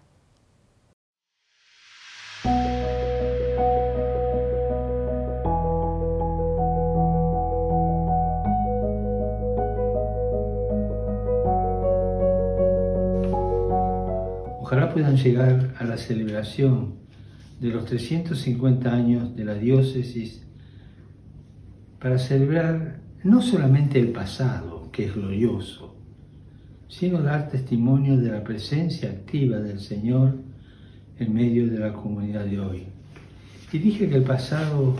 Ojalá 14.63 14.91
puedan 14.91 15.15
llegar 15.15 15.59
a 15.77 15.83
la 15.83 15.97
celebración 15.97 16.95
de 17.61 17.69
los 17.69 17.85
350 17.85 18.91
años 18.91 19.35
de 19.35 19.45
la 19.45 19.53
diócesis 19.53 20.43
para 21.99 22.17
celebrar 22.17 23.05
no 23.23 23.41
solamente 23.41 23.99
el 23.99 24.09
pasado, 24.09 24.89
que 24.91 25.05
es 25.05 25.15
glorioso, 25.15 25.95
sino 26.87 27.21
dar 27.21 27.49
testimonio 27.49 28.17
de 28.17 28.31
la 28.31 28.43
presencia 28.43 29.09
activa 29.09 29.57
del 29.57 29.79
Señor 29.79 30.35
en 31.19 31.33
medio 31.33 31.67
de 31.67 31.79
la 31.79 31.93
comunidad 31.93 32.45
de 32.45 32.59
hoy. 32.59 32.83
Y 33.71 33.79
dije 33.79 34.07
que 34.07 34.15
el 34.15 34.23
pasado 34.23 34.95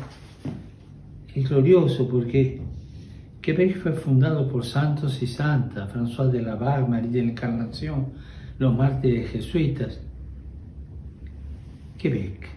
es 1.34 1.48
glorioso 1.48 2.10
porque 2.10 2.62
Quebec 3.42 3.82
fue 3.82 3.94
fundado 3.94 4.50
por 4.50 4.66
santos 4.66 5.22
y 5.22 5.28
santas, 5.28 5.94
François 5.94 6.30
de 6.32 6.42
Laval, 6.42 6.90
María 6.90 7.12
de 7.12 7.24
la 7.24 7.32
Encarnación, 7.32 8.08
los 8.58 8.76
mártires 8.76 9.30
jesuitas. 9.30 10.02
Quebec 11.98 12.50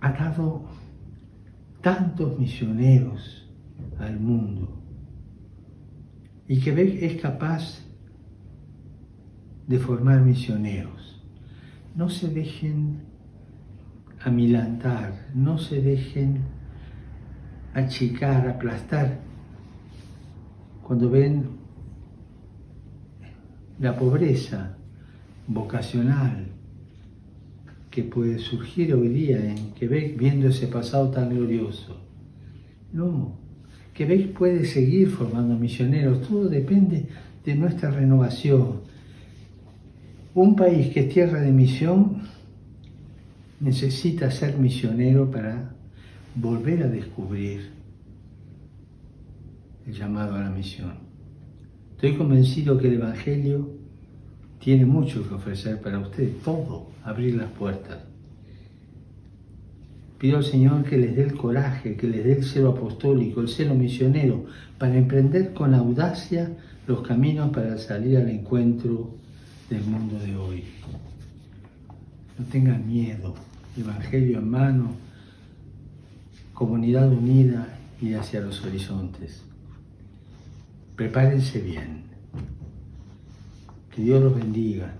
ha 0.00 0.12
dado 0.12 0.62
tantos 1.80 2.38
misioneros 2.38 3.45
al 3.98 4.20
mundo 4.20 4.76
y 6.48 6.60
Quebec 6.60 7.02
es 7.02 7.20
capaz 7.20 7.80
de 9.66 9.78
formar 9.78 10.20
misioneros. 10.20 11.20
No 11.96 12.08
se 12.08 12.28
dejen 12.28 13.00
amilantar, 14.20 15.28
no 15.34 15.58
se 15.58 15.82
dejen 15.82 16.42
achicar, 17.74 18.48
aplastar 18.48 19.20
cuando 20.82 21.10
ven 21.10 21.48
la 23.80 23.96
pobreza 23.96 24.76
vocacional 25.48 26.46
que 27.90 28.04
puede 28.04 28.38
surgir 28.38 28.94
hoy 28.94 29.08
día 29.08 29.44
en 29.50 29.72
Quebec 29.74 30.16
viendo 30.16 30.48
ese 30.48 30.68
pasado 30.68 31.10
tan 31.10 31.30
glorioso. 31.30 32.00
No, 32.92 33.45
Quebec 33.96 34.32
puede 34.34 34.66
seguir 34.66 35.08
formando 35.08 35.56
misioneros, 35.56 36.28
todo 36.28 36.48
depende 36.48 37.06
de 37.44 37.54
nuestra 37.54 37.90
renovación. 37.90 38.80
Un 40.34 40.54
país 40.54 40.92
que 40.92 41.00
es 41.00 41.08
tierra 41.08 41.40
de 41.40 41.50
misión 41.50 42.22
necesita 43.58 44.30
ser 44.30 44.58
misionero 44.58 45.30
para 45.30 45.70
volver 46.34 46.82
a 46.82 46.88
descubrir 46.88 47.70
el 49.86 49.94
llamado 49.94 50.34
a 50.34 50.40
la 50.40 50.50
misión. 50.50 50.92
Estoy 51.92 52.16
convencido 52.16 52.76
que 52.76 52.88
el 52.88 52.94
Evangelio 52.94 53.70
tiene 54.58 54.84
mucho 54.84 55.26
que 55.26 55.34
ofrecer 55.34 55.80
para 55.80 56.00
usted, 56.00 56.32
todo, 56.44 56.90
abrir 57.02 57.36
las 57.36 57.50
puertas. 57.52 57.98
Pido 60.18 60.38
al 60.38 60.44
Señor 60.44 60.84
que 60.84 60.96
les 60.96 61.14
dé 61.14 61.24
el 61.24 61.34
coraje, 61.34 61.96
que 61.96 62.06
les 62.06 62.24
dé 62.24 62.32
el 62.38 62.44
celo 62.44 62.70
apostólico, 62.70 63.40
el 63.40 63.48
celo 63.48 63.74
misionero, 63.74 64.46
para 64.78 64.96
emprender 64.96 65.52
con 65.52 65.74
audacia 65.74 66.52
los 66.86 67.06
caminos 67.06 67.50
para 67.50 67.76
salir 67.78 68.16
al 68.16 68.28
encuentro 68.28 69.10
del 69.68 69.82
mundo 69.82 70.18
de 70.18 70.36
hoy. 70.36 70.64
No 72.38 72.44
tengan 72.46 72.86
miedo, 72.86 73.34
Evangelio 73.76 74.38
en 74.38 74.50
mano, 74.50 74.90
comunidad 76.54 77.10
unida 77.10 77.78
y 78.00 78.14
hacia 78.14 78.40
los 78.40 78.64
horizontes. 78.64 79.42
Prepárense 80.96 81.60
bien. 81.60 82.04
Que 83.94 84.02
Dios 84.02 84.22
los 84.22 84.34
bendiga. 84.34 84.94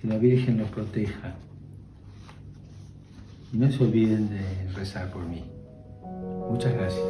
Que 0.00 0.08
la 0.08 0.16
Virgen 0.16 0.58
los 0.58 0.68
proteja. 0.70 1.34
Se 3.52 3.56
de 3.56 4.78
rezar. 4.78 5.08
Muchas 6.50 6.72
gracias. 6.72 7.02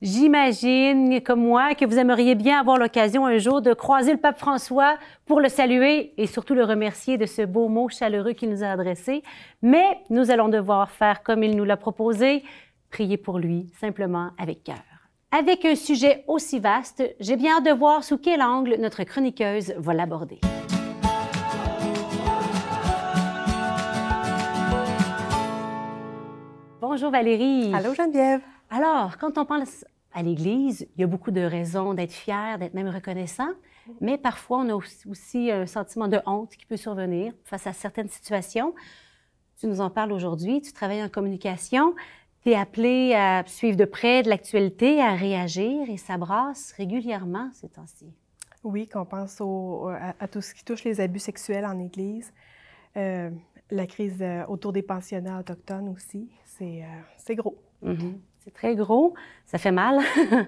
J'imagine, 0.00 1.20
comme 1.20 1.42
moi, 1.42 1.74
que 1.74 1.84
vous 1.84 1.98
aimeriez 1.98 2.34
bien 2.34 2.58
avoir 2.58 2.78
l'occasion 2.78 3.26
un 3.26 3.36
jour 3.36 3.60
de 3.60 3.74
croiser 3.74 4.12
le 4.12 4.18
pape 4.18 4.38
François 4.38 4.96
pour 5.26 5.42
le 5.42 5.50
saluer 5.50 6.14
et 6.16 6.26
surtout 6.26 6.54
le 6.54 6.64
remercier 6.64 7.18
de 7.18 7.26
ce 7.26 7.42
beau 7.42 7.68
mot 7.68 7.90
chaleureux 7.90 8.32
qu'il 8.32 8.48
nous 8.48 8.64
a 8.64 8.68
adressé. 8.68 9.22
Mais 9.60 9.98
nous 10.08 10.30
allons 10.30 10.48
devoir 10.48 10.90
faire 10.90 11.22
comme 11.22 11.42
il 11.42 11.54
nous 11.54 11.64
l'a 11.64 11.76
proposé, 11.76 12.44
prier 12.90 13.18
pour 13.18 13.38
lui, 13.38 13.70
simplement 13.78 14.30
avec 14.38 14.64
cœur. 14.64 14.89
Avec 15.32 15.64
un 15.64 15.76
sujet 15.76 16.24
aussi 16.26 16.58
vaste, 16.58 17.04
j'ai 17.20 17.36
bien 17.36 17.58
hâte 17.58 17.64
de 17.64 17.70
voir 17.70 18.02
sous 18.02 18.18
quel 18.18 18.42
angle 18.42 18.74
notre 18.80 19.04
chroniqueuse 19.04 19.72
va 19.76 19.94
l'aborder. 19.94 20.40
Bonjour 26.80 27.12
Valérie. 27.12 27.72
Allô 27.72 27.94
Geneviève. 27.94 28.40
Alors, 28.70 29.18
quand 29.18 29.38
on 29.38 29.44
pense 29.44 29.84
à 30.12 30.24
l'Église, 30.24 30.88
il 30.96 31.00
y 31.00 31.04
a 31.04 31.06
beaucoup 31.06 31.30
de 31.30 31.42
raisons 31.42 31.94
d'être 31.94 32.12
fier, 32.12 32.58
d'être 32.58 32.74
même 32.74 32.88
reconnaissant, 32.88 33.50
mais 34.00 34.18
parfois 34.18 34.58
on 34.58 34.68
a 34.70 34.74
aussi 35.08 35.52
un 35.52 35.66
sentiment 35.66 36.08
de 36.08 36.18
honte 36.26 36.56
qui 36.56 36.66
peut 36.66 36.76
survenir 36.76 37.32
face 37.44 37.68
à 37.68 37.72
certaines 37.72 38.08
situations. 38.08 38.74
Tu 39.60 39.68
nous 39.68 39.80
en 39.80 39.90
parles 39.90 40.10
aujourd'hui, 40.10 40.60
tu 40.60 40.72
travailles 40.72 41.04
en 41.04 41.08
communication, 41.08 41.94
tu 42.42 42.50
es 42.50 42.54
appelé 42.54 43.14
à 43.14 43.44
suivre 43.46 43.76
de 43.76 43.84
près 43.84 44.22
de 44.22 44.28
l'actualité, 44.28 45.00
à 45.00 45.14
réagir 45.14 45.88
et 45.88 45.96
ça 45.96 46.16
brasse 46.16 46.72
régulièrement 46.76 47.50
ces 47.52 47.68
temps-ci. 47.68 48.06
Oui, 48.62 48.88
qu'on 48.88 49.04
pense 49.06 49.40
à, 49.40 50.28
tout 50.28 50.40
ce 50.40 50.54
qui 50.54 50.64
touche 50.64 50.84
les 50.84 51.00
abus 51.00 51.18
sexuels 51.18 51.64
en 51.64 51.78
Église, 51.78 52.32
euh, 52.96 53.30
la 53.70 53.86
crise 53.86 54.18
euh, 54.20 54.44
autour 54.46 54.72
des 54.72 54.82
pensionnats 54.82 55.38
autochtones 55.38 55.88
aussi, 55.88 56.28
c'est 56.44 56.82
euh, 56.82 57.34
gros. 57.34 57.56
Mm-hmm. 57.82 58.18
C'est 58.40 58.52
très 58.52 58.74
gros, 58.74 59.14
ça 59.46 59.58
fait 59.58 59.72
mal. 59.72 59.98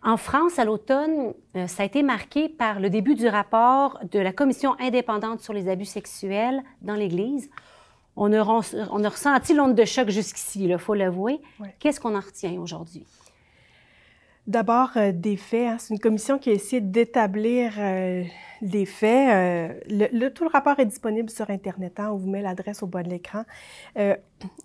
En 0.00 0.16
France, 0.16 0.60
à 0.60 0.64
l'automne, 0.64 1.34
ça 1.66 1.82
a 1.82 1.86
été 1.86 2.04
marqué 2.04 2.48
par 2.48 2.78
le 2.78 2.88
début 2.88 3.16
du 3.16 3.26
rapport 3.26 3.98
de 4.12 4.20
la 4.20 4.32
Commission 4.32 4.76
indépendante 4.78 5.40
sur 5.40 5.52
les 5.52 5.68
abus 5.68 5.86
sexuels 5.86 6.62
dans 6.82 6.94
l'Église. 6.94 7.50
On 8.20 8.32
a, 8.32 8.42
on 8.90 9.04
a 9.04 9.08
ressenti 9.08 9.54
l'onde 9.54 9.76
de 9.76 9.84
choc 9.84 10.08
jusqu'ici, 10.10 10.64
il 10.64 10.76
faut 10.78 10.94
l'avouer. 10.94 11.40
Qu'est-ce 11.78 12.00
qu'on 12.00 12.16
en 12.16 12.20
retient 12.20 12.52
aujourd'hui? 12.60 13.04
D'abord, 14.48 14.92
euh, 14.96 15.12
des 15.12 15.36
faits. 15.36 15.68
Hein. 15.68 15.76
C'est 15.78 15.92
une 15.92 16.00
commission 16.00 16.38
qui 16.38 16.48
a 16.48 16.54
essayé 16.54 16.80
d'établir 16.80 17.74
euh, 17.76 18.24
des 18.62 18.86
faits. 18.86 19.28
Euh, 19.90 20.30
tout 20.30 20.44
le 20.44 20.50
rapport 20.50 20.78
est 20.80 20.86
disponible 20.86 21.28
sur 21.28 21.50
Internet. 21.50 22.00
Hein. 22.00 22.08
on 22.12 22.16
vous 22.16 22.30
met 22.30 22.40
l'adresse 22.40 22.82
au 22.82 22.86
bas 22.86 23.02
de 23.02 23.10
l'écran. 23.10 23.42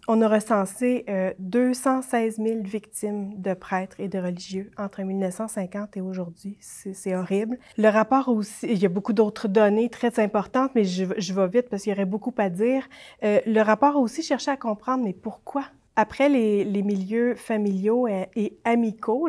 on 0.07 0.21
a 0.21 0.27
recensé 0.29 1.05
216 1.39 2.37
000 2.37 2.61
victimes 2.63 3.33
de 3.41 3.53
prêtres 3.53 3.99
et 3.99 4.07
de 4.07 4.19
religieux 4.19 4.71
entre 4.77 5.01
1950 5.01 5.97
et 5.97 6.01
aujourd'hui. 6.01 6.55
C'est 6.61 7.13
horrible. 7.13 7.59
Le 7.77 7.89
rapport 7.89 8.29
aussi, 8.29 8.67
il 8.67 8.77
y 8.77 8.85
a 8.85 8.89
beaucoup 8.89 9.13
d'autres 9.13 9.49
données 9.49 9.89
très 9.89 10.17
importantes, 10.21 10.71
mais 10.75 10.85
je, 10.85 11.05
je 11.17 11.33
vais 11.33 11.47
vite 11.49 11.69
parce 11.69 11.83
qu'il 11.83 11.91
y 11.91 11.93
aurait 11.93 12.05
beaucoup 12.05 12.33
à 12.37 12.49
dire. 12.49 12.87
le 13.21 13.61
rapport 13.61 13.97
a 13.97 13.99
aussi 13.99 14.23
cherché 14.23 14.49
à 14.49 14.55
comprendre, 14.55 15.03
mais 15.03 15.13
pourquoi 15.13 15.65
après 15.95 16.29
les, 16.29 16.83
milieux 16.83 17.35
familiaux 17.35 18.07
et, 18.07 18.57
amicaux, 18.63 19.27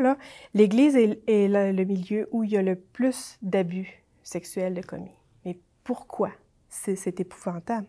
l'Église 0.55 0.97
est, 0.97 1.19
le, 1.27 1.85
milieu 1.85 2.29
où 2.33 2.45
il 2.45 2.51
y 2.51 2.57
a 2.57 2.63
le 2.63 2.77
plus 2.77 3.39
d'abus 3.43 4.03
sexuels 4.23 4.85
commis. 4.87 5.15
Mais 5.45 5.59
pourquoi? 5.83 6.31
C'est 6.69 7.21
épouvantable? 7.21 7.87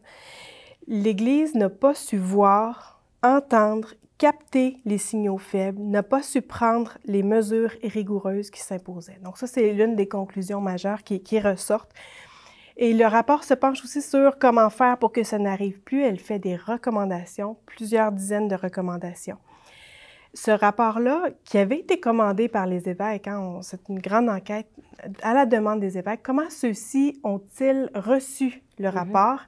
L'Église 0.87 1.55
n'a 1.55 1.69
pas 1.69 1.95
su 1.95 2.17
voir, 2.17 3.01
entendre, 3.23 3.93
capter 4.17 4.77
les 4.85 4.97
signaux 4.97 5.39
faibles, 5.39 5.81
n'a 5.81 6.03
pas 6.03 6.21
su 6.21 6.41
prendre 6.41 6.97
les 7.05 7.23
mesures 7.23 7.73
rigoureuses 7.83 8.51
qui 8.51 8.61
s'imposaient. 8.61 9.19
Donc 9.23 9.37
ça, 9.37 9.47
c'est 9.47 9.73
l'une 9.73 9.95
des 9.95 10.07
conclusions 10.07 10.61
majeures 10.61 11.03
qui 11.03 11.39
ressortent 11.39 11.93
et 12.77 12.93
le 12.93 13.05
rapport 13.05 13.43
se 13.43 13.53
penche 13.53 13.83
aussi 13.83 14.01
sur 14.01 14.37
comment 14.37 14.69
faire 14.69 14.97
pour 14.97 15.11
que 15.11 15.23
ça 15.23 15.39
n'arrive 15.39 15.79
plus. 15.81 16.03
Elle 16.03 16.19
fait 16.19 16.39
des 16.39 16.55
recommandations, 16.55 17.57
plusieurs 17.65 18.11
dizaines 18.11 18.47
de 18.47 18.55
recommandations. 18.55 19.37
Ce 20.33 20.51
rapport-là, 20.51 21.29
qui 21.45 21.57
avait 21.57 21.79
été 21.79 21.99
commandé 22.01 22.49
par 22.49 22.65
les 22.67 22.89
évêques, 22.89 23.29
hein, 23.29 23.59
c'est 23.61 23.79
une 23.87 23.99
grande 23.99 24.27
enquête 24.27 24.67
à 25.21 25.33
la 25.33 25.45
demande 25.45 25.79
des 25.79 25.97
évêques, 25.97 26.21
comment 26.23 26.49
ceux-ci 26.49 27.19
ont-ils 27.23 27.89
reçu 27.95 28.61
le 28.77 28.89
mm-hmm. 28.89 28.91
rapport? 28.91 29.39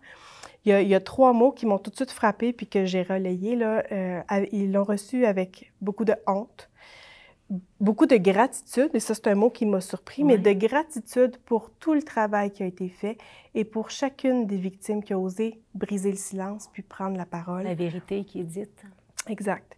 Il 0.66 0.88
y, 0.88 0.96
a, 0.96 1.00
trois 1.00 1.32
mots 1.32 1.54
qui 1.54 1.66
m'ont 1.66 1.78
tout 1.78 1.92
de 1.92 1.96
suite 1.96 2.12
frappé 2.12 2.52
puis 2.52 2.68
que 2.68 2.84
j'ai 2.84 3.02
relayés. 3.02 3.56
Là. 3.56 3.84
Euh, 3.90 4.22
ils 4.52 4.74
l'ont 4.74 4.84
reçu 4.84 5.26
avec 5.26 5.72
beaucoup 5.80 6.04
de 6.04 6.14
honte, 6.28 6.70
beaucoup 7.80 8.06
de 8.06 8.18
gratitude, 8.18 8.90
et 8.94 9.00
ça 9.00 9.14
c'est 9.14 9.28
un 9.28 9.36
mot 9.36 9.50
qui 9.50 9.66
m'a 9.66 9.82
surpris, 9.82 10.24
mais 10.24 10.38
de 10.38 10.52
gratitude 10.52 11.38
pour 11.46 11.72
tout 11.72 11.94
le 11.94 12.04
travail 12.04 12.52
qui 12.52 12.64
a 12.64 12.66
été 12.66 12.90
fait 12.90 13.18
et 13.56 13.64
pour 13.64 13.90
chacune 13.90 14.46
des 14.48 14.58
victimes 14.58 15.04
qui 15.04 15.14
a 15.14 15.20
osé 15.20 15.62
briser 15.74 16.12
le 16.12 16.18
silence 16.18 16.70
puis 16.72 16.84
prendre 16.84 17.18
la 17.18 17.26
parole. 17.26 17.64
La 17.64 17.76
vérité 17.76 18.26
qui 18.26 18.42
est 18.42 18.44
dite. 18.44 18.84
Exact. 19.28 19.78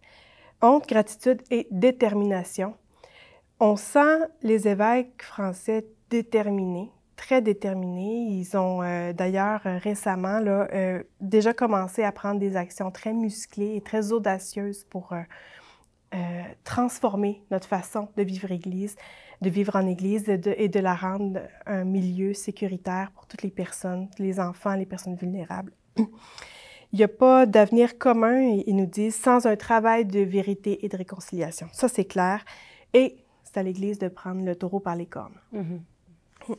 Honte, 0.61 0.87
gratitude 0.87 1.41
et 1.51 1.67
détermination. 1.71 2.73
on 3.59 3.75
sent 3.75 4.19
les 4.41 4.67
évêques 4.67 5.21
français 5.21 5.85
déterminés, 6.09 6.91
très 7.15 7.41
déterminés. 7.41 8.25
Ils 8.29 8.57
ont 8.57 8.81
euh, 8.81 9.13
d'ailleurs 9.13 9.61
euh, 9.65 9.77
récemment 9.77 10.39
là, 10.39 10.67
euh, 10.73 11.03
déjà 11.21 11.53
commencé 11.53 12.03
à 12.03 12.11
prendre 12.11 12.39
des 12.39 12.55
actions 12.55 12.91
très 12.91 13.13
musclées 13.13 13.75
et 13.75 13.81
très 13.81 14.11
audacieuses 14.11 14.85
pour 14.85 15.13
transformer 16.63 17.41
notre 17.51 17.67
façon 17.67 18.09
de 18.17 18.23
vivre 18.23 18.51
Église, 18.51 18.95
de 19.41 19.49
vivre 19.49 19.75
en 19.75 19.87
Église 19.87 20.27
et 20.27 20.67
de 20.67 20.79
la 20.79 20.95
rendre 20.95 21.41
un 21.65 21.83
milieu 21.83 22.33
sécuritaire 22.33 23.11
pour 23.11 23.25
toutes 23.25 23.43
les 23.43 23.51
personnes, 23.51 24.09
les 24.17 24.39
enfants, 24.39 24.75
les 24.75 24.85
personnes 24.85 25.15
vulnérables. 25.15 25.71
Il 26.91 26.97
n'y 26.97 27.03
a 27.03 27.07
pas 27.07 27.45
d'avenir 27.45 27.97
commun, 27.97 28.41
ils 28.41 28.75
nous 28.75 28.87
disent, 28.87 29.15
sans 29.15 29.45
un 29.45 29.55
travail 29.55 30.05
de 30.05 30.21
vérité 30.21 30.83
et 30.83 30.89
de 30.89 30.97
réconciliation. 30.97 31.67
Ça, 31.71 31.87
c'est 31.87 32.05
clair. 32.05 32.43
Et 32.93 33.17
c'est 33.43 33.57
à 33.57 33.63
l'Église 33.63 33.99
de 33.99 34.07
prendre 34.07 34.43
le 34.43 34.55
taureau 34.55 34.79
par 34.79 34.95
les 34.95 35.05
cornes. 35.05 35.39
Mm-hmm. 35.53 36.55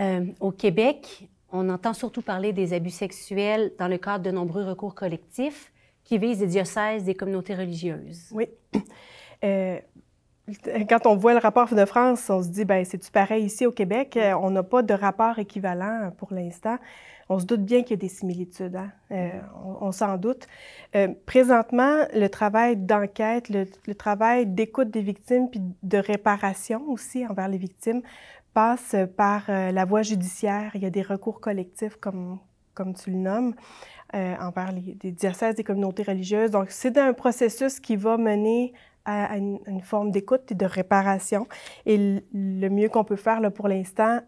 Euh, 0.00 0.26
au 0.40 0.52
Québec, 0.52 1.28
on 1.50 1.68
entend 1.70 1.94
surtout 1.94 2.22
parler 2.22 2.52
des 2.52 2.72
abus 2.72 2.90
sexuels 2.90 3.72
dans 3.78 3.88
le 3.88 3.98
cadre 3.98 4.24
de 4.24 4.30
nombreux 4.30 4.64
recours 4.64 4.94
collectifs 4.94 5.72
qui 6.08 6.16
visent 6.16 6.38
des 6.38 6.46
diocèses, 6.46 7.04
des 7.04 7.14
communautés 7.14 7.54
religieuses. 7.54 8.28
Oui. 8.32 8.48
Euh, 9.44 9.78
quand 10.88 11.06
on 11.06 11.16
voit 11.16 11.32
le 11.32 11.38
rapport 11.38 11.72
de 11.72 11.84
France, 11.84 12.28
on 12.28 12.42
se 12.42 12.48
dit, 12.48 12.64
ben 12.64 12.84
c'est-tu 12.84 13.10
pareil 13.10 13.44
ici 13.44 13.66
au 13.66 13.70
Québec? 13.70 14.16
Euh, 14.16 14.32
on 14.40 14.50
n'a 14.50 14.64
pas 14.64 14.82
de 14.82 14.94
rapport 14.94 15.38
équivalent 15.38 16.10
pour 16.16 16.32
l'instant. 16.32 16.78
On 17.28 17.38
se 17.38 17.44
doute 17.44 17.62
bien 17.62 17.82
qu'il 17.82 17.90
y 17.90 17.94
a 17.94 17.96
des 18.00 18.08
similitudes, 18.08 18.74
hein? 18.74 18.90
euh, 19.12 19.28
on, 19.80 19.92
s'en 19.92 20.16
doute. 20.16 20.48
Euh, 20.96 21.08
présentement, 21.26 22.06
le 22.14 22.26
travail 22.28 22.76
d'enquête, 22.76 23.50
le, 23.50 23.94
travail 23.94 24.46
d'écoute 24.46 24.90
des 24.90 25.02
victimes 25.02 25.50
puis 25.50 25.60
de 25.82 25.98
réparation 25.98 26.88
aussi 26.88 27.24
envers 27.24 27.48
les 27.48 27.58
victimes 27.58 28.00
passe 28.54 28.96
par 29.16 29.44
la 29.48 29.84
voie 29.84 30.02
judiciaire. 30.02 30.72
Il 30.74 30.82
y 30.82 30.86
a 30.86 30.90
des 30.90 31.02
recours 31.02 31.40
collectifs, 31.40 31.96
comme, 31.96 32.38
comme 32.74 32.94
tu 32.94 33.10
le 33.10 33.18
nommes, 33.18 33.54
envers 34.14 34.72
les, 34.72 34.94
des 34.94 35.12
diocèses, 35.12 35.54
des 35.54 35.64
communautés 35.64 36.02
religieuses. 36.02 36.50
Donc, 36.50 36.70
c'est 36.70 36.96
un 36.96 37.12
processus 37.12 37.78
qui 37.80 37.96
va 37.96 38.16
mener 38.16 38.72
à, 39.08 39.36
une, 39.36 39.80
forme 39.82 40.10
d'écoute 40.10 40.52
et 40.52 40.54
de 40.54 40.66
réparation. 40.66 41.46
Et 41.86 42.22
le 42.32 42.68
mieux 42.68 42.88
qu'on 42.88 43.04
peut 43.04 43.16
faire 43.16 43.40
là, 43.40 43.50
pour 43.50 43.68
l'instant, 43.68 44.20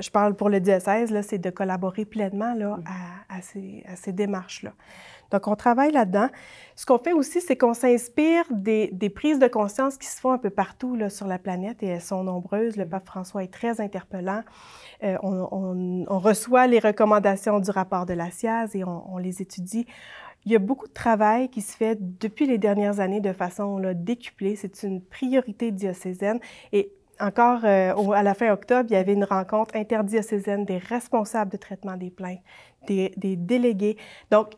je 0.00 0.10
parle 0.10 0.34
pour 0.34 0.48
le 0.48 0.60
diocèse, 0.60 1.14
c'est 1.22 1.38
de 1.38 1.50
collaborer 1.50 2.04
pleinement 2.04 2.54
là, 2.54 2.76
mm. 2.76 2.84
à, 3.28 3.40
ces, 3.96 4.12
démarches-là. 4.12 4.72
Donc, 5.30 5.48
on 5.48 5.56
travaille 5.56 5.90
là-dedans. 5.90 6.28
Ce 6.76 6.86
qu'on 6.86 6.98
fait 6.98 7.12
aussi, 7.12 7.40
c'est 7.40 7.56
qu'on 7.56 7.74
s'inspire 7.74 8.44
des, 8.50 9.10
prises 9.14 9.38
de 9.38 9.48
conscience 9.48 9.96
qui 9.96 10.06
se 10.06 10.20
font 10.20 10.32
un 10.32 10.38
peu 10.38 10.50
partout 10.50 10.96
là, 10.96 11.10
sur 11.10 11.26
la 11.26 11.38
planète 11.38 11.82
et 11.82 11.86
elles 11.86 12.00
sont 12.00 12.22
nombreuses. 12.22 12.76
Le 12.76 12.86
pape 12.86 13.06
François 13.06 13.42
est 13.42 13.52
très 13.52 13.80
interpellant. 13.80 14.42
Euh, 15.02 15.16
on, 15.22 16.18
reçoit 16.18 16.66
les 16.66 16.78
recommandations 16.78 17.58
du 17.58 17.70
rapport 17.70 18.06
de 18.06 18.14
la 18.14 18.30
SIAZ 18.30 18.74
et 18.74 18.84
on, 18.84 19.12
on 19.12 19.18
les 19.18 19.42
étudie. 19.42 19.86
Il 20.46 20.52
y 20.52 20.56
a 20.56 20.58
beaucoup 20.58 20.86
de 20.86 20.92
travail 20.92 21.48
qui 21.48 21.62
se 21.62 21.74
fait 21.74 21.96
depuis 22.00 22.46
les 22.46 22.58
dernières 22.58 23.00
années 23.00 23.20
de 23.20 23.32
façon 23.32 23.78
là, 23.78 23.94
décuplée. 23.94 24.56
C'est 24.56 24.82
une 24.82 25.00
priorité 25.00 25.70
diocésaine. 25.70 26.38
Et 26.72 26.92
encore 27.20 27.60
euh, 27.64 28.10
à 28.10 28.22
la 28.22 28.34
fin 28.34 28.52
octobre, 28.52 28.86
il 28.90 28.94
y 28.94 28.96
avait 28.96 29.12
une 29.12 29.24
rencontre 29.24 29.76
interdiocésaine 29.76 30.64
des 30.64 30.78
responsables 30.78 31.50
de 31.50 31.56
traitement 31.56 31.96
des 31.96 32.10
plaintes, 32.10 32.40
des, 32.86 33.12
délégués. 33.16 33.96
Donc, 34.30 34.54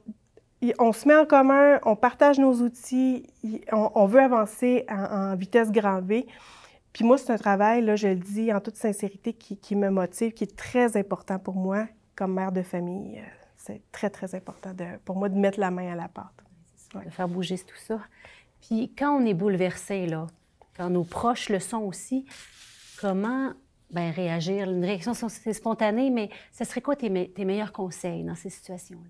on 0.78 0.92
se 0.92 1.06
met 1.06 1.14
en 1.14 1.26
commun, 1.26 1.78
on 1.84 1.96
partage 1.96 2.38
nos 2.38 2.54
outils, 2.54 3.26
on, 3.72 4.06
veut 4.06 4.20
avancer 4.20 4.84
en, 4.88 5.36
vitesse 5.36 5.70
grand 5.70 6.00
V. 6.00 6.26
Puis 6.92 7.04
moi, 7.04 7.18
c'est 7.18 7.32
un 7.32 7.38
travail, 7.38 7.82
là, 7.82 7.94
je 7.94 8.08
le 8.08 8.16
dis 8.16 8.52
en 8.52 8.60
toute 8.60 8.76
sincérité, 8.76 9.32
qui, 9.34 9.76
me 9.76 9.90
motive, 9.90 10.32
qui 10.32 10.44
est 10.44 10.56
très 10.56 10.96
important 10.96 11.38
pour 11.38 11.54
moi 11.54 11.86
comme 12.14 12.32
mère 12.32 12.52
de 12.52 12.62
famille 12.62 13.20
c'est 13.66 13.82
très, 13.90 14.10
très 14.10 14.34
important 14.34 14.72
pour 15.04 15.16
moi 15.16 15.28
de 15.28 15.36
mettre 15.36 15.58
la 15.58 15.70
main 15.70 15.92
à 15.92 15.96
la 15.96 16.08
pâte. 16.08 16.26
De 16.94 17.10
faire 17.10 17.28
bouger 17.28 17.58
tout 17.58 17.76
ça. 17.76 18.00
Puis 18.60 18.92
quand 18.96 19.20
on 19.20 19.26
est 19.26 19.34
bouleversé, 19.34 20.06
là, 20.06 20.28
quand 20.76 20.90
nos 20.90 21.04
proches 21.04 21.48
le 21.48 21.58
sont 21.58 21.82
aussi, 21.82 22.26
comment 23.00 23.52
ben, 23.90 24.10
réagir? 24.10 24.70
Une 24.70 24.84
réaction, 24.84 25.14
c'est 25.14 25.52
spontané, 25.52 26.10
mais 26.10 26.30
ce 26.52 26.64
serait 26.64 26.80
quoi 26.80 26.96
tes, 26.96 27.30
tes 27.30 27.44
meilleurs 27.44 27.72
conseils 27.72 28.24
dans 28.24 28.34
ces 28.34 28.50
situations-là? 28.50 29.08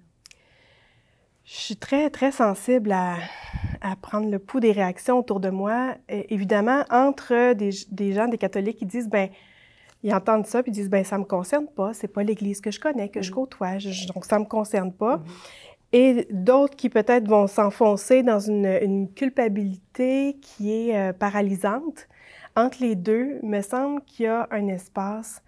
Je 1.44 1.54
suis 1.54 1.76
très, 1.76 2.10
très 2.10 2.32
sensible 2.32 2.90
à, 2.90 3.18
à, 3.80 3.94
prendre 3.94 4.28
le 4.28 4.40
pouls 4.40 4.58
des 4.58 4.72
réactions 4.72 5.20
autour 5.20 5.38
de 5.38 5.48
moi. 5.48 5.94
évidemment, 6.08 6.84
entre 6.90 7.52
des, 7.54 7.70
des, 7.90 8.12
gens, 8.12 8.26
des 8.26 8.38
catholiques 8.38 8.78
qui 8.78 8.86
disent, 8.86 9.08
ben 9.08 9.30
ils 10.02 10.12
entendent 10.12 10.46
ça 10.46 10.62
puis 10.62 10.70
ils 10.72 10.74
disent 10.74 10.90
ben 10.90 11.04
ça 11.04 11.18
me 11.18 11.24
concerne 11.24 11.66
pas, 11.68 11.94
c'est 11.94 12.08
pas 12.08 12.22
l'Église 12.22 12.60
que 12.60 12.70
je 12.70 12.80
connais, 12.80 13.08
que 13.08 13.22
je 13.22 13.30
mm-hmm. 13.30 13.34
côtoie, 13.34 13.78
donc 14.12 14.24
ça 14.24 14.38
me 14.38 14.44
concerne 14.44 14.92
pas. 14.92 15.16
Mm-hmm. 15.16 15.75
Et 15.92 16.26
d'autres 16.30 16.76
qui 16.76 16.90
peut-être 16.90 17.28
vont 17.28 17.46
s'enfoncer 17.46 18.22
dans 18.22 18.40
une, 18.40 19.08
culpabilité 19.14 20.36
qui 20.40 20.72
est 20.72 20.96
euh, 20.96 21.12
paralysante. 21.12 22.08
Entre 22.56 22.78
les 22.80 22.96
deux, 22.96 23.38
me 23.42 23.60
semble 23.60 24.02
qu'il 24.02 24.24
y 24.26 24.28
a 24.28 24.48
un 24.50 24.66
espace 24.68 25.42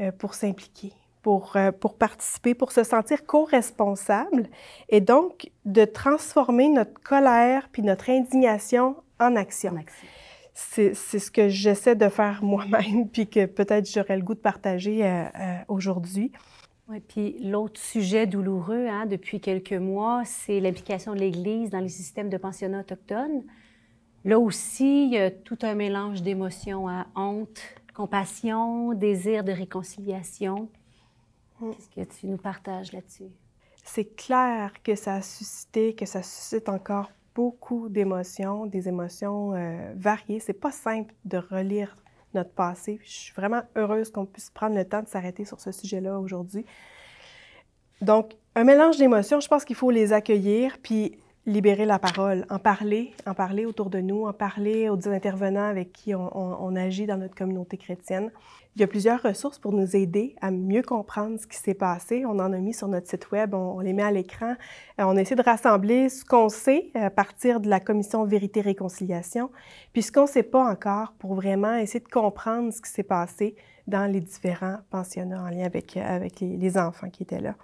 euh, 0.00 0.10
pour 0.10 0.34
s'impliquer, 0.34 0.92
pour, 1.22 1.56
euh, 1.56 1.70
pour 1.70 1.96
participer, 1.96 2.54
pour 2.54 2.72
se 2.72 2.82
sentir 2.82 3.24
co-responsable 3.26 4.48
et 4.88 5.00
donc 5.00 5.50
de 5.64 5.84
transformer 5.84 6.68
notre 6.68 6.98
colère 7.00 7.68
puis 7.70 7.82
notre 7.82 8.10
indignation 8.10 8.96
en 9.20 9.36
action. 9.36 9.72
En 9.72 9.76
action 9.76 10.08
c'est 10.58 10.94
ce 10.94 11.30
que 11.30 11.50
j'essaie 11.50 11.96
de 11.96 12.08
faire 12.08 12.42
moi-même, 12.42 13.08
puis 13.12 13.28
que 13.28 13.44
peut-être 13.44 13.86
j'aurais 13.90 14.16
le 14.16 14.22
goût 14.22 14.34
de 14.34 14.40
partager 14.40 15.04
aujourd'hui. 15.68 16.32
Oui, 16.88 17.00
puis 17.00 17.36
l'autre 17.42 17.80
sujet 17.80 18.26
douloureux 18.26 18.86
hein, 18.86 19.06
depuis 19.06 19.40
quelques 19.40 19.72
mois, 19.72 20.22
c'est 20.24 20.60
l'implication 20.60 21.14
de 21.14 21.18
l'Église 21.18 21.70
dans 21.70 21.80
les 21.80 21.88
systèmes 21.88 22.30
de 22.30 22.36
pensionnats 22.36 22.80
autochtones. 22.80 23.42
Là 24.24 24.38
aussi, 24.38 25.06
il 25.06 25.12
y 25.12 25.18
a 25.18 25.30
tout 25.30 25.58
un 25.62 25.74
mélange 25.74 26.22
d'émotions, 26.22 26.86
à 26.88 26.92
hein, 26.92 27.06
honte, 27.16 27.60
compassion, 27.94 28.92
désir 28.92 29.42
de 29.42 29.50
réconciliation. 29.50 30.68
Mm. 31.60 31.70
Qu'est-ce 31.70 31.88
que 31.88 32.20
tu 32.20 32.26
nous 32.28 32.36
partages 32.36 32.92
là-dessus? 32.92 33.30
C'est 33.84 34.16
clair 34.16 34.72
que 34.84 34.94
ça 34.94 35.14
a 35.14 35.22
suscité, 35.22 35.94
que 35.94 36.06
ça 36.06 36.22
suscite 36.22 36.68
encore 36.68 37.10
beaucoup 37.34 37.88
d'émotions, 37.88 38.66
des 38.66 38.88
émotions 38.88 39.54
euh, 39.54 39.92
variées. 39.96 40.40
C'est 40.40 40.54
pas 40.54 40.72
simple 40.72 41.14
de 41.24 41.38
relire 41.38 41.96
notre 42.36 42.52
passé. 42.52 43.00
Je 43.02 43.10
suis 43.10 43.32
vraiment 43.34 43.62
heureuse 43.74 44.10
qu'on 44.10 44.26
puisse 44.26 44.50
prendre 44.50 44.76
le 44.76 44.84
temps 44.84 45.02
de 45.02 45.08
s'arrêter 45.08 45.44
sur 45.44 45.60
ce 45.60 45.72
sujet-là 45.72 46.18
aujourd'hui. 46.18 46.64
Donc, 48.00 48.32
un 48.54 48.64
mélange 48.64 48.96
d'émotions, 48.98 49.40
je 49.40 49.48
pense 49.48 49.64
qu'il 49.64 49.76
faut 49.76 49.90
les 49.90 50.12
accueillir, 50.12 50.78
puis 50.82 51.18
libérer 51.46 51.86
la 51.86 52.00
parole, 52.00 52.44
en 52.50 52.58
parler, 52.58 53.12
en 53.24 53.32
parler 53.32 53.66
autour 53.66 53.88
de 53.88 54.00
nous, 54.00 54.26
en 54.26 54.32
parler 54.32 54.88
aux 54.88 55.08
intervenants 55.08 55.68
avec 55.68 55.92
qui 55.92 56.12
on, 56.14 56.76
agit 56.76 57.06
dans 57.06 57.16
notre 57.16 57.36
communauté 57.36 57.76
chrétienne. 57.76 58.32
Il 58.74 58.80
y 58.80 58.84
a 58.84 58.88
plusieurs 58.88 59.22
ressources 59.22 59.58
pour 59.58 59.72
nous 59.72 59.94
aider 59.94 60.34
à 60.40 60.50
mieux 60.50 60.82
comprendre 60.82 61.38
ce 61.40 61.46
qui 61.46 61.56
s'est 61.56 61.72
passé. 61.72 62.26
On 62.26 62.40
en 62.40 62.52
a 62.52 62.58
mis 62.58 62.74
sur 62.74 62.88
notre 62.88 63.08
site 63.08 63.30
web, 63.30 63.54
on, 63.54 63.78
les 63.78 63.92
met 63.92 64.02
à 64.02 64.10
l'écran. 64.10 64.54
Euh, 65.00 65.04
on 65.04 65.16
essaie 65.16 65.36
de 65.36 65.42
rassembler 65.42 66.08
ce 66.08 66.24
qu'on 66.24 66.48
sait 66.48 66.90
à 66.94 67.10
partir 67.10 67.60
de 67.60 67.70
la 67.70 67.78
commission 67.78 68.24
Vérité-Réconciliation, 68.24 69.50
puis 69.92 70.02
ce 70.02 70.10
qu'on 70.10 70.22
ne 70.22 70.28
sait 70.28 70.42
pas 70.42 70.68
encore 70.68 71.14
pour 71.18 71.34
vraiment 71.34 71.76
essayer 71.76 72.00
de 72.00 72.08
comprendre 72.08 72.72
ce 72.72 72.82
qui 72.82 72.90
s'est 72.90 73.02
passé 73.04 73.54
dans 73.86 74.10
les 74.10 74.20
différents 74.20 74.78
pensionnats 74.90 75.42
en 75.42 75.48
lien 75.48 75.64
avec, 75.64 75.96
avec 75.96 76.40
les 76.40 76.78
enfants 76.78 77.10
qui 77.10 77.22
étaient 77.22 77.40
là. 77.40 77.54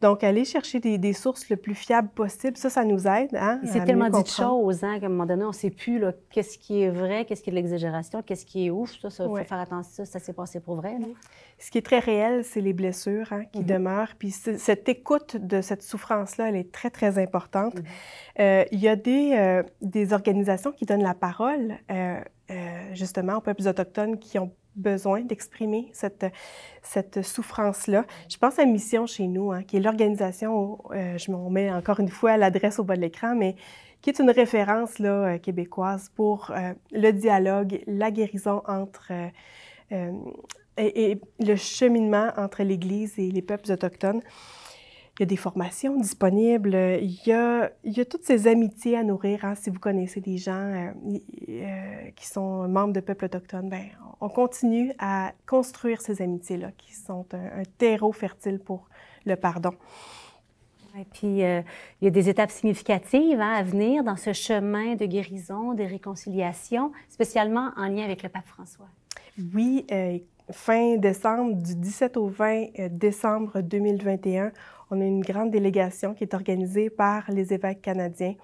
Donc, 0.00 0.22
aller 0.22 0.44
chercher 0.44 0.78
des, 0.78 1.12
sources 1.12 1.48
le 1.50 1.56
plus 1.56 1.74
fiables 1.74 2.08
possible, 2.08 2.56
ça, 2.56 2.70
ça 2.70 2.84
nous 2.84 3.06
aide. 3.08 3.34
Hein, 3.34 3.60
c'est 3.64 3.84
tellement 3.84 4.08
dit 4.08 4.22
de 4.22 4.28
choses, 4.28 4.84
hein, 4.84 5.00
qu'à 5.00 5.06
un 5.06 5.08
moment 5.08 5.26
donné, 5.26 5.44
on 5.44 5.48
ne 5.48 5.52
sait 5.52 5.70
plus 5.70 6.00
qu'est-ce 6.30 6.56
qui 6.56 6.82
est 6.82 6.90
vrai, 6.90 7.24
qu'est-ce 7.24 7.42
qui 7.42 7.50
est 7.50 7.52
de 7.52 7.56
l'exagération, 7.56 8.22
qu'est-ce 8.22 8.46
qui 8.46 8.66
est 8.66 8.70
ouf. 8.70 8.92
Ça, 9.00 9.08
il 9.08 9.26
faut 9.26 9.36
faire 9.36 9.58
attention, 9.58 10.04
ça, 10.04 10.04
ça 10.04 10.18
s'est 10.20 10.32
passé 10.32 10.60
pour 10.60 10.76
vrai. 10.76 10.96
Ce 11.58 11.72
qui 11.72 11.78
est 11.78 11.82
très 11.82 11.98
réel, 11.98 12.44
c'est 12.44 12.60
les 12.60 12.72
blessures 12.72 13.32
hein, 13.32 13.44
qui 13.52 13.60
mm-hmm. 13.60 13.66
demeurent. 13.66 14.14
Puis 14.18 14.30
cette 14.30 14.88
écoute 14.88 15.36
de 15.36 15.60
cette 15.60 15.82
souffrance-là, 15.82 16.50
elle 16.50 16.56
est 16.56 16.70
très, 16.70 16.90
très 16.90 17.18
importante. 17.18 17.74
Mm-hmm. 17.74 18.40
Euh, 18.40 18.64
il 18.70 18.78
y 18.78 18.88
a 18.88 18.94
des, 18.94 19.32
euh, 19.34 19.62
des, 19.80 20.12
organisations 20.12 20.70
qui 20.70 20.84
donnent 20.84 21.02
la 21.02 21.14
parole, 21.14 21.76
euh, 21.90 22.20
justement, 22.92 23.38
aux 23.38 23.40
peuples 23.40 23.66
autochtones 23.66 24.18
qui 24.18 24.38
ont 24.38 24.52
besoin 24.78 25.20
d'exprimer 25.20 25.88
cette, 25.92 26.26
cette 26.82 27.22
souffrance-là. 27.22 28.04
Je 28.28 28.36
pense 28.36 28.58
à 28.58 28.64
Mission 28.64 29.06
chez 29.06 29.26
nous, 29.26 29.52
hein, 29.52 29.62
qui 29.62 29.76
est 29.76 29.80
l'organisation, 29.80 30.78
euh, 30.92 31.18
je 31.18 31.30
m'en 31.30 31.50
mets 31.50 31.70
encore 31.72 32.00
une 32.00 32.08
fois 32.08 32.36
l'adresse 32.36 32.78
au 32.78 32.84
bas 32.84 32.96
de 32.96 33.00
l'écran, 33.00 33.34
mais 33.34 33.56
qui 34.00 34.10
est 34.10 34.18
une 34.20 34.30
référence 34.30 34.98
là, 34.98 35.10
euh, 35.10 35.38
québécoise 35.38 36.10
pour 36.14 36.50
euh, 36.50 36.72
le 36.92 37.10
dialogue, 37.12 37.82
la 37.86 38.10
guérison 38.10 38.62
entre 38.66 39.12
et, 39.90 41.10
et, 41.10 41.20
le 41.40 41.56
cheminement 41.56 42.30
entre 42.36 42.62
l'Église 42.62 43.18
et 43.18 43.30
les 43.30 43.42
peuples 43.42 43.72
autochtones. 43.72 44.20
Il 45.18 45.22
y 45.22 45.24
a 45.24 45.26
des 45.26 45.36
formations 45.36 45.98
disponibles, 45.98 46.76
il 47.02 47.20
y 47.26 47.32
a, 47.32 47.72
il 47.82 47.92
y 47.92 48.00
a 48.00 48.04
toutes 48.04 48.22
ces 48.22 48.46
amitiés 48.46 48.96
à 48.96 49.02
nourrir. 49.02 49.44
Hein. 49.44 49.56
Si 49.56 49.68
vous 49.68 49.80
connaissez 49.80 50.20
des 50.20 50.38
gens 50.38 50.52
euh, 50.52 50.92
euh, 51.48 52.10
qui 52.14 52.26
sont 52.28 52.68
membres 52.68 52.92
de 52.92 53.00
peuples 53.00 53.24
autochtones, 53.24 53.68
ben, 53.68 53.86
on 54.20 54.28
continue 54.28 54.92
à 55.00 55.32
construire 55.44 56.00
ces 56.02 56.22
amitiés-là 56.22 56.70
qui 56.78 56.94
sont 56.94 57.26
un, 57.32 57.64
terreau 57.78 58.12
fertile 58.12 58.60
pour 58.60 58.88
le 59.26 59.34
pardon. 59.34 59.72
Et 60.96 61.04
puis, 61.04 61.42
euh, 61.42 61.62
il 62.00 62.04
y 62.04 62.08
a 62.08 62.10
des 62.10 62.28
étapes 62.28 62.52
significatives 62.52 63.40
hein, 63.40 63.54
à 63.54 63.64
venir 63.64 64.04
dans 64.04 64.16
ce 64.16 64.32
chemin 64.32 64.94
de 64.94 65.04
guérison, 65.04 65.74
de 65.74 65.82
réconciliation, 65.82 66.92
spécialement 67.08 67.72
en 67.76 67.88
lien 67.88 68.04
avec 68.04 68.22
le 68.22 68.28
pape 68.28 68.46
François. 68.46 68.86
Oui, 69.52 69.84
fin 70.50 70.96
décembre, 70.96 71.56
du 71.56 71.74
17 71.74 72.16
au 72.16 72.28
20 72.28 72.88
décembre 72.90 73.60
2021, 73.60 74.52
on 74.90 75.00
a 75.00 75.04
une 75.04 75.20
grande 75.20 75.50
délégation 75.50 76.14
qui 76.14 76.24
est 76.24 76.34
organisée 76.34 76.90
par 76.90 77.30
les 77.30 77.52
évêques 77.52 77.82
canadiens 77.82 78.34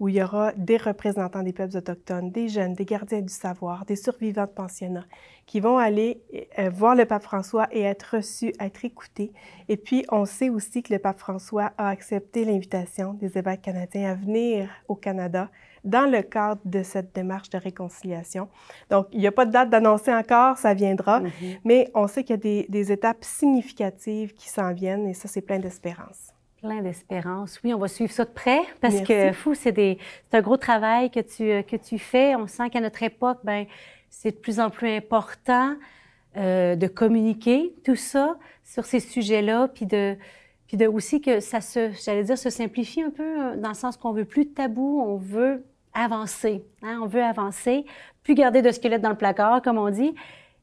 où 0.00 0.08
il 0.08 0.16
y 0.16 0.22
aura 0.22 0.52
des 0.56 0.76
représentants 0.76 1.42
des 1.42 1.52
peuples 1.52 1.76
autochtones, 1.76 2.30
des 2.30 2.48
jeunes, 2.48 2.74
des 2.74 2.84
gardiens 2.84 3.20
du 3.20 3.32
savoir, 3.32 3.84
des 3.84 3.96
survivants 3.96 4.46
de 4.46 4.50
pensionnats 4.50 5.06
qui 5.46 5.60
vont 5.60 5.78
aller 5.78 6.20
euh, 6.58 6.70
voir 6.70 6.94
le 6.94 7.04
pape 7.04 7.22
François 7.22 7.68
et 7.70 7.82
être 7.82 8.16
reçus, 8.16 8.52
être 8.58 8.84
écoutés. 8.84 9.32
Et 9.68 9.76
puis, 9.76 10.04
on 10.10 10.24
sait 10.24 10.48
aussi 10.48 10.82
que 10.82 10.92
le 10.92 10.98
pape 10.98 11.18
François 11.18 11.72
a 11.78 11.88
accepté 11.88 12.44
l'invitation 12.44 13.14
des 13.14 13.38
évêques 13.38 13.62
canadiens 13.62 14.10
à 14.10 14.14
venir 14.14 14.68
au 14.88 14.94
Canada 14.94 15.50
dans 15.84 16.10
le 16.10 16.22
cadre 16.22 16.60
de 16.64 16.82
cette 16.82 17.14
démarche 17.14 17.50
de 17.50 17.58
réconciliation. 17.58 18.48
Donc, 18.90 19.06
il 19.12 19.20
n'y 19.20 19.26
a 19.26 19.32
pas 19.32 19.44
de 19.44 19.52
date 19.52 19.70
d'annoncer 19.70 20.12
encore, 20.12 20.56
ça 20.56 20.74
viendra, 20.74 21.20
mhm. 21.20 21.30
mais 21.64 21.90
on 21.94 22.06
sait 22.06 22.24
qu'il 22.24 22.36
y 22.36 22.60
a 22.60 22.66
des, 22.68 22.92
étapes 22.92 23.24
significatives 23.24 24.34
qui 24.34 24.48
s'en 24.48 24.72
viennent 24.72 25.06
et 25.06 25.14
ça, 25.14 25.28
c'est 25.28 25.40
plein 25.40 25.58
d'espérance. 25.58 26.32
Plein 26.60 26.82
d'espérance. 26.82 27.60
Oui, 27.62 27.74
on 27.74 27.78
va 27.78 27.88
suivre 27.88 28.12
ça 28.12 28.24
de 28.24 28.30
près 28.30 28.60
parce 28.80 29.00
que, 29.02 29.32
fou, 29.32 29.54
c'est 29.54 29.98
un 30.32 30.40
gros 30.40 30.56
travail 30.56 31.10
que 31.10 31.20
tu, 31.20 31.62
que 31.64 31.76
tu 31.76 31.98
fais. 31.98 32.34
On 32.36 32.46
sent 32.46 32.70
qu'à 32.70 32.80
notre 32.80 33.02
époque, 33.02 33.38
ben, 33.44 33.66
c'est 34.08 34.30
de 34.30 34.36
plus 34.36 34.60
en 34.60 34.70
plus 34.70 34.88
important 34.96 35.76
euh, 36.36 36.74
de 36.74 36.86
communiquer 36.86 37.74
tout 37.84 37.96
ça 37.96 38.38
sur 38.64 38.84
ces 38.86 39.00
sujets-là, 39.00 39.68
puis 39.68 39.86
de, 39.86 40.16
puis 40.66 40.76
de 40.76 40.86
aussi 40.86 41.20
que 41.20 41.40
ça 41.40 41.60
se, 41.60 41.92
j'allais 42.04 42.24
dire, 42.24 42.38
se 42.38 42.50
simplifie 42.50 43.02
un 43.02 43.10
peu 43.10 43.22
euh, 43.22 43.56
dans 43.56 43.68
le 43.68 43.74
sens 43.74 43.96
qu'on 43.96 44.12
veut 44.12 44.24
plus 44.24 44.46
de 44.46 44.50
tabou, 44.50 45.00
on 45.00 45.16
veut 45.16 45.64
avancer. 45.94 46.64
Hein? 46.82 47.00
On 47.02 47.06
veut 47.06 47.22
avancer, 47.22 47.86
plus 48.22 48.34
garder 48.34 48.62
de 48.62 48.70
squelette 48.70 49.02
dans 49.02 49.10
le 49.10 49.16
placard, 49.16 49.62
comme 49.62 49.78
on 49.78 49.90
dit. 49.90 50.14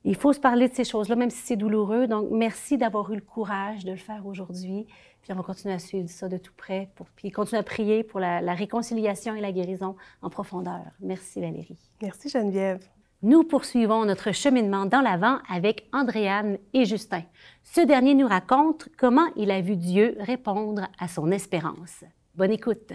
Il 0.03 0.15
faut 0.15 0.33
se 0.33 0.39
parler 0.39 0.67
de 0.67 0.73
ces 0.73 0.83
choses-là, 0.83 1.15
même 1.15 1.29
si 1.29 1.41
c'est 1.41 1.55
douloureux. 1.55 2.07
Donc, 2.07 2.29
merci 2.31 2.77
d'avoir 2.77 3.11
eu 3.11 3.15
le 3.15 3.21
courage 3.21 3.85
de 3.85 3.91
le 3.91 3.97
faire 3.97 4.25
aujourd'hui. 4.25 4.87
Puis 5.21 5.31
on 5.31 5.35
va 5.35 5.43
continuer 5.43 5.75
à 5.75 5.79
suivre 5.79 6.09
ça 6.09 6.27
de 6.27 6.37
tout 6.37 6.53
près, 6.57 6.89
pour, 6.95 7.05
puis 7.15 7.29
continuer 7.29 7.59
à 7.59 7.63
prier 7.63 8.03
pour 8.03 8.19
la, 8.19 8.41
la 8.41 8.53
réconciliation 8.55 9.35
et 9.35 9.41
la 9.41 9.51
guérison 9.51 9.95
en 10.23 10.29
profondeur. 10.29 10.81
Merci 10.99 11.39
Valérie. 11.39 11.77
Merci 12.01 12.29
Geneviève. 12.29 12.83
Nous 13.23 13.43
poursuivons 13.43 14.03
notre 14.03 14.31
cheminement 14.31 14.87
dans 14.87 15.01
l'avant 15.01 15.37
avec 15.47 15.87
Andréane 15.93 16.57
et 16.73 16.85
Justin. 16.85 17.21
Ce 17.61 17.81
dernier 17.81 18.15
nous 18.15 18.27
raconte 18.27 18.89
comment 18.97 19.27
il 19.35 19.51
a 19.51 19.61
vu 19.61 19.75
Dieu 19.75 20.15
répondre 20.19 20.87
à 20.99 21.07
son 21.07 21.29
espérance. 21.29 22.03
Bonne 22.33 22.51
écoute. 22.51 22.93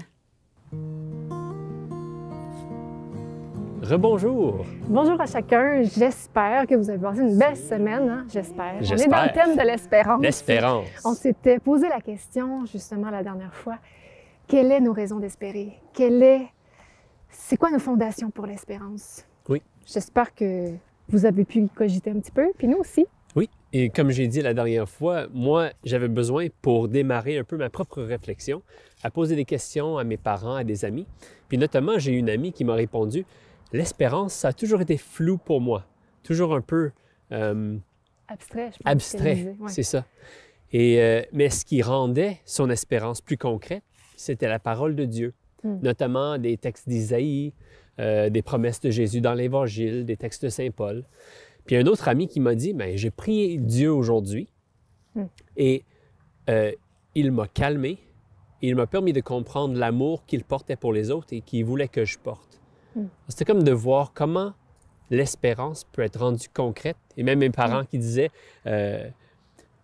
Rebonjour. 3.82 4.64
Bonjour 4.88 5.20
à 5.20 5.26
chacun. 5.26 5.82
J'espère 5.82 6.66
que 6.66 6.74
vous 6.74 6.88
avez 6.88 6.98
passé 6.98 7.20
une 7.20 7.38
belle 7.38 7.56
semaine. 7.56 8.08
Hein? 8.08 8.26
J'espère. 8.32 8.76
On 8.80 8.96
est 8.96 9.06
dans 9.06 9.22
le 9.22 9.32
thème 9.32 9.56
de 9.56 9.62
l'espérance. 9.62 10.22
L'espérance. 10.22 10.86
On 11.04 11.12
s'était 11.12 11.58
posé 11.58 11.88
la 11.88 12.00
question 12.00 12.64
justement 12.64 13.10
la 13.10 13.22
dernière 13.22 13.54
fois. 13.54 13.76
Quelles 14.48 14.72
sont 14.72 14.80
nos 14.80 14.92
raisons 14.92 15.20
d'espérer? 15.20 15.74
Quelle 15.92 16.22
est... 16.22 16.46
C'est 17.28 17.58
quoi 17.58 17.70
nos 17.70 17.78
fondations 17.78 18.30
pour 18.30 18.46
l'espérance? 18.46 19.26
Oui. 19.48 19.60
J'espère 19.86 20.34
que 20.34 20.72
vous 21.08 21.26
avez 21.26 21.44
pu 21.44 21.58
y 21.58 21.68
cogiter 21.68 22.10
un 22.10 22.18
petit 22.18 22.32
peu, 22.32 22.52
puis 22.56 22.66
nous 22.66 22.78
aussi. 22.78 23.06
Oui, 23.36 23.50
et 23.72 23.90
comme 23.90 24.10
j'ai 24.10 24.26
dit 24.26 24.40
la 24.40 24.54
dernière 24.54 24.88
fois, 24.88 25.26
moi, 25.34 25.68
j'avais 25.84 26.08
besoin 26.08 26.46
pour 26.62 26.88
démarrer 26.88 27.36
un 27.38 27.44
peu 27.44 27.58
ma 27.58 27.68
propre 27.68 28.02
réflexion, 28.02 28.62
à 29.02 29.10
poser 29.10 29.36
des 29.36 29.44
questions 29.44 29.98
à 29.98 30.04
mes 30.04 30.16
parents, 30.16 30.54
à 30.54 30.64
des 30.64 30.86
amis. 30.86 31.06
Puis 31.48 31.58
notamment, 31.58 31.98
j'ai 31.98 32.12
une 32.12 32.30
amie 32.30 32.52
qui 32.52 32.64
m'a 32.64 32.74
répondu 32.74 33.26
l'espérance, 33.72 34.34
ça 34.34 34.48
a 34.48 34.52
toujours 34.52 34.80
été 34.80 34.96
flou 34.96 35.38
pour 35.38 35.60
moi. 35.60 35.86
Toujours 36.22 36.54
un 36.54 36.60
peu... 36.60 36.90
Euh, 37.32 37.76
abstrait, 38.28 38.70
je 38.72 38.78
pense. 38.78 38.92
Abstrait, 38.92 39.56
c'est 39.68 39.82
ça. 39.82 40.04
Et, 40.72 41.00
euh, 41.00 41.22
mais 41.32 41.50
ce 41.50 41.64
qui 41.64 41.82
rendait 41.82 42.40
son 42.44 42.70
espérance 42.70 43.20
plus 43.20 43.36
concrète, 43.36 43.84
c'était 44.16 44.48
la 44.48 44.58
parole 44.58 44.96
de 44.96 45.04
Dieu, 45.04 45.34
hmm. 45.62 45.78
notamment 45.82 46.38
des 46.38 46.56
textes 46.56 46.88
d'Isaïe, 46.88 47.52
euh, 47.98 48.30
des 48.30 48.42
promesses 48.42 48.80
de 48.80 48.90
Jésus 48.90 49.20
dans 49.20 49.34
l'Évangile, 49.34 50.04
des 50.04 50.16
textes 50.16 50.44
de 50.44 50.48
Saint 50.48 50.70
Paul. 50.70 51.04
Puis 51.66 51.76
un 51.76 51.86
autre 51.86 52.08
ami 52.08 52.28
qui 52.28 52.40
m'a 52.40 52.54
dit, 52.54 52.72
ben, 52.72 52.96
j'ai 52.96 53.10
prié 53.10 53.58
Dieu 53.58 53.92
aujourd'hui 53.92 54.48
hmm. 55.14 55.24
et 55.56 55.84
il 57.16 57.32
m'a 57.32 57.48
calmé, 57.48 57.98
il 58.62 58.76
m'a 58.76 58.86
permis 58.86 59.12
de 59.12 59.20
comprendre 59.20 59.76
l'amour 59.76 60.24
qu'il 60.26 60.44
portait 60.44 60.76
pour 60.76 60.92
les 60.92 61.10
autres 61.10 61.32
et 61.32 61.40
qu'il 61.40 61.64
voulait 61.64 61.88
que 61.88 62.04
je 62.04 62.18
porte. 62.18 62.60
Hmm. 62.96 63.06
C'était 63.28 63.44
comme 63.44 63.62
de 63.62 63.72
voir 63.72 64.12
comment 64.14 64.54
l'espérance 65.10 65.84
peut 65.92 66.02
être 66.02 66.18
rendue 66.18 66.48
concrète. 66.52 66.96
Et 67.16 67.22
même 67.22 67.38
mes 67.38 67.50
parents 67.50 67.82
hmm. 67.82 67.86
qui 67.86 67.98
disaient, 67.98 68.30
euh, 68.66 69.06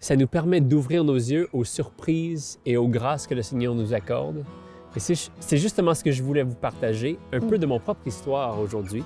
ça 0.00 0.16
nous 0.16 0.26
permet 0.26 0.60
d'ouvrir 0.60 1.04
nos 1.04 1.14
yeux 1.14 1.48
aux 1.52 1.64
surprises 1.64 2.58
et 2.66 2.76
aux 2.76 2.88
grâces 2.88 3.26
que 3.26 3.34
le 3.34 3.42
Seigneur 3.42 3.74
nous 3.74 3.94
accorde. 3.94 4.44
Et 4.96 5.00
c'est 5.00 5.56
justement 5.56 5.94
ce 5.94 6.04
que 6.04 6.10
je 6.10 6.22
voulais 6.22 6.42
vous 6.42 6.54
partager, 6.54 7.18
un 7.32 7.40
peu 7.40 7.56
de 7.56 7.64
mon 7.64 7.78
propre 7.78 8.06
histoire 8.06 8.58
aujourd'hui. 8.60 9.04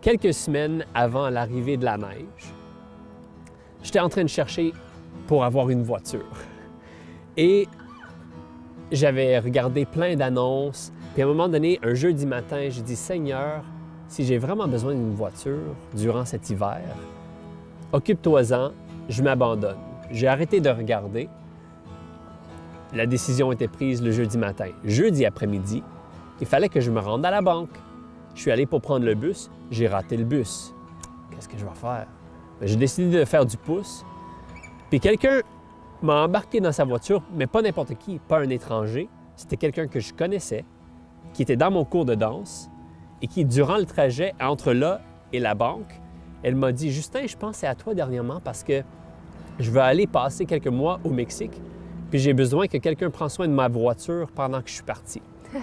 Quelques 0.00 0.32
semaines 0.32 0.84
avant 0.94 1.30
l'arrivée 1.30 1.76
de 1.76 1.84
la 1.84 1.96
neige, 1.96 2.52
j'étais 3.82 3.98
en 3.98 4.08
train 4.08 4.22
de 4.22 4.28
chercher 4.28 4.72
pour 5.26 5.42
avoir 5.42 5.70
une 5.70 5.82
voiture. 5.82 6.30
Et 7.36 7.66
j'avais 8.92 9.38
regardé 9.40 9.84
plein 9.84 10.14
d'annonces 10.14 10.92
puis 11.12 11.22
à 11.22 11.24
un 11.24 11.28
moment 11.28 11.48
donné, 11.48 11.78
un 11.82 11.94
jeudi 11.94 12.26
matin, 12.26 12.68
j'ai 12.68 12.82
dit 12.82 12.96
Seigneur, 12.96 13.62
si 14.08 14.24
j'ai 14.24 14.38
vraiment 14.38 14.68
besoin 14.68 14.94
d'une 14.94 15.14
voiture 15.14 15.74
durant 15.94 16.24
cet 16.24 16.50
hiver, 16.50 16.80
occupe-toi-en, 17.92 18.72
je 19.08 19.22
m'abandonne. 19.22 19.78
J'ai 20.10 20.28
arrêté 20.28 20.60
de 20.60 20.70
regarder. 20.70 21.28
La 22.94 23.06
décision 23.06 23.52
était 23.52 23.68
prise 23.68 24.02
le 24.02 24.10
jeudi 24.10 24.38
matin. 24.38 24.68
Jeudi 24.84 25.26
après-midi, 25.26 25.82
il 26.40 26.46
fallait 26.46 26.68
que 26.68 26.80
je 26.80 26.90
me 26.90 27.00
rende 27.00 27.24
à 27.26 27.30
la 27.30 27.42
banque. 27.42 27.76
Je 28.34 28.40
suis 28.40 28.50
allé 28.50 28.66
pour 28.66 28.80
prendre 28.80 29.04
le 29.04 29.14
bus, 29.14 29.50
j'ai 29.70 29.88
raté 29.88 30.16
le 30.16 30.24
bus. 30.24 30.72
Qu'est-ce 31.30 31.48
que 31.48 31.58
je 31.58 31.64
vais 31.64 31.74
faire? 31.74 32.06
Ben, 32.60 32.66
j'ai 32.66 32.76
décidé 32.76 33.18
de 33.18 33.24
faire 33.24 33.44
du 33.44 33.56
pouce. 33.56 34.04
Puis 34.88 35.00
quelqu'un 35.00 35.40
m'a 36.02 36.24
embarqué 36.24 36.60
dans 36.60 36.72
sa 36.72 36.84
voiture, 36.84 37.22
mais 37.34 37.46
pas 37.46 37.60
n'importe 37.60 37.94
qui, 37.98 38.18
pas 38.18 38.38
un 38.40 38.48
étranger. 38.48 39.08
C'était 39.36 39.56
quelqu'un 39.56 39.86
que 39.86 40.00
je 40.00 40.14
connaissais, 40.14 40.64
qui 41.38 41.42
était 41.42 41.56
dans 41.56 41.70
mon 41.70 41.84
cours 41.84 42.04
de 42.04 42.16
danse 42.16 42.68
et 43.22 43.28
qui, 43.28 43.44
durant 43.44 43.76
le 43.76 43.84
trajet 43.84 44.34
entre 44.40 44.72
là 44.72 45.00
et 45.32 45.38
la 45.38 45.54
banque, 45.54 45.94
elle 46.42 46.56
m'a 46.56 46.72
dit 46.72 46.90
Justin, 46.90 47.28
je 47.28 47.36
pensais 47.36 47.68
à 47.68 47.76
toi 47.76 47.94
dernièrement 47.94 48.40
parce 48.40 48.64
que 48.64 48.82
je 49.60 49.70
veux 49.70 49.80
aller 49.80 50.08
passer 50.08 50.46
quelques 50.46 50.66
mois 50.66 50.98
au 51.04 51.10
Mexique, 51.10 51.62
puis 52.10 52.18
j'ai 52.18 52.32
besoin 52.32 52.66
que 52.66 52.78
quelqu'un 52.78 53.08
prenne 53.10 53.28
soin 53.28 53.46
de 53.46 53.52
ma 53.52 53.68
voiture 53.68 54.32
pendant 54.34 54.60
que 54.60 54.68
je 54.68 54.74
suis 54.74 54.82
parti. 54.82 55.22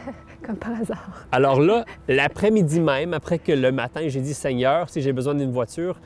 Comme 0.46 0.56
par 0.56 0.80
hasard. 0.80 1.28
Alors 1.34 1.60
là, 1.60 1.84
l'après-midi 2.08 2.80
même, 2.80 3.14
après 3.14 3.38
que 3.38 3.52
le 3.52 3.74
matin, 3.74 4.00
j'ai 4.08 4.22
dit 4.22 4.34
Seigneur, 4.34 4.90
si 4.90 5.02
j'ai 5.02 5.12
besoin 5.12 5.36
d'une 5.36 5.52
voiture, 5.52 6.00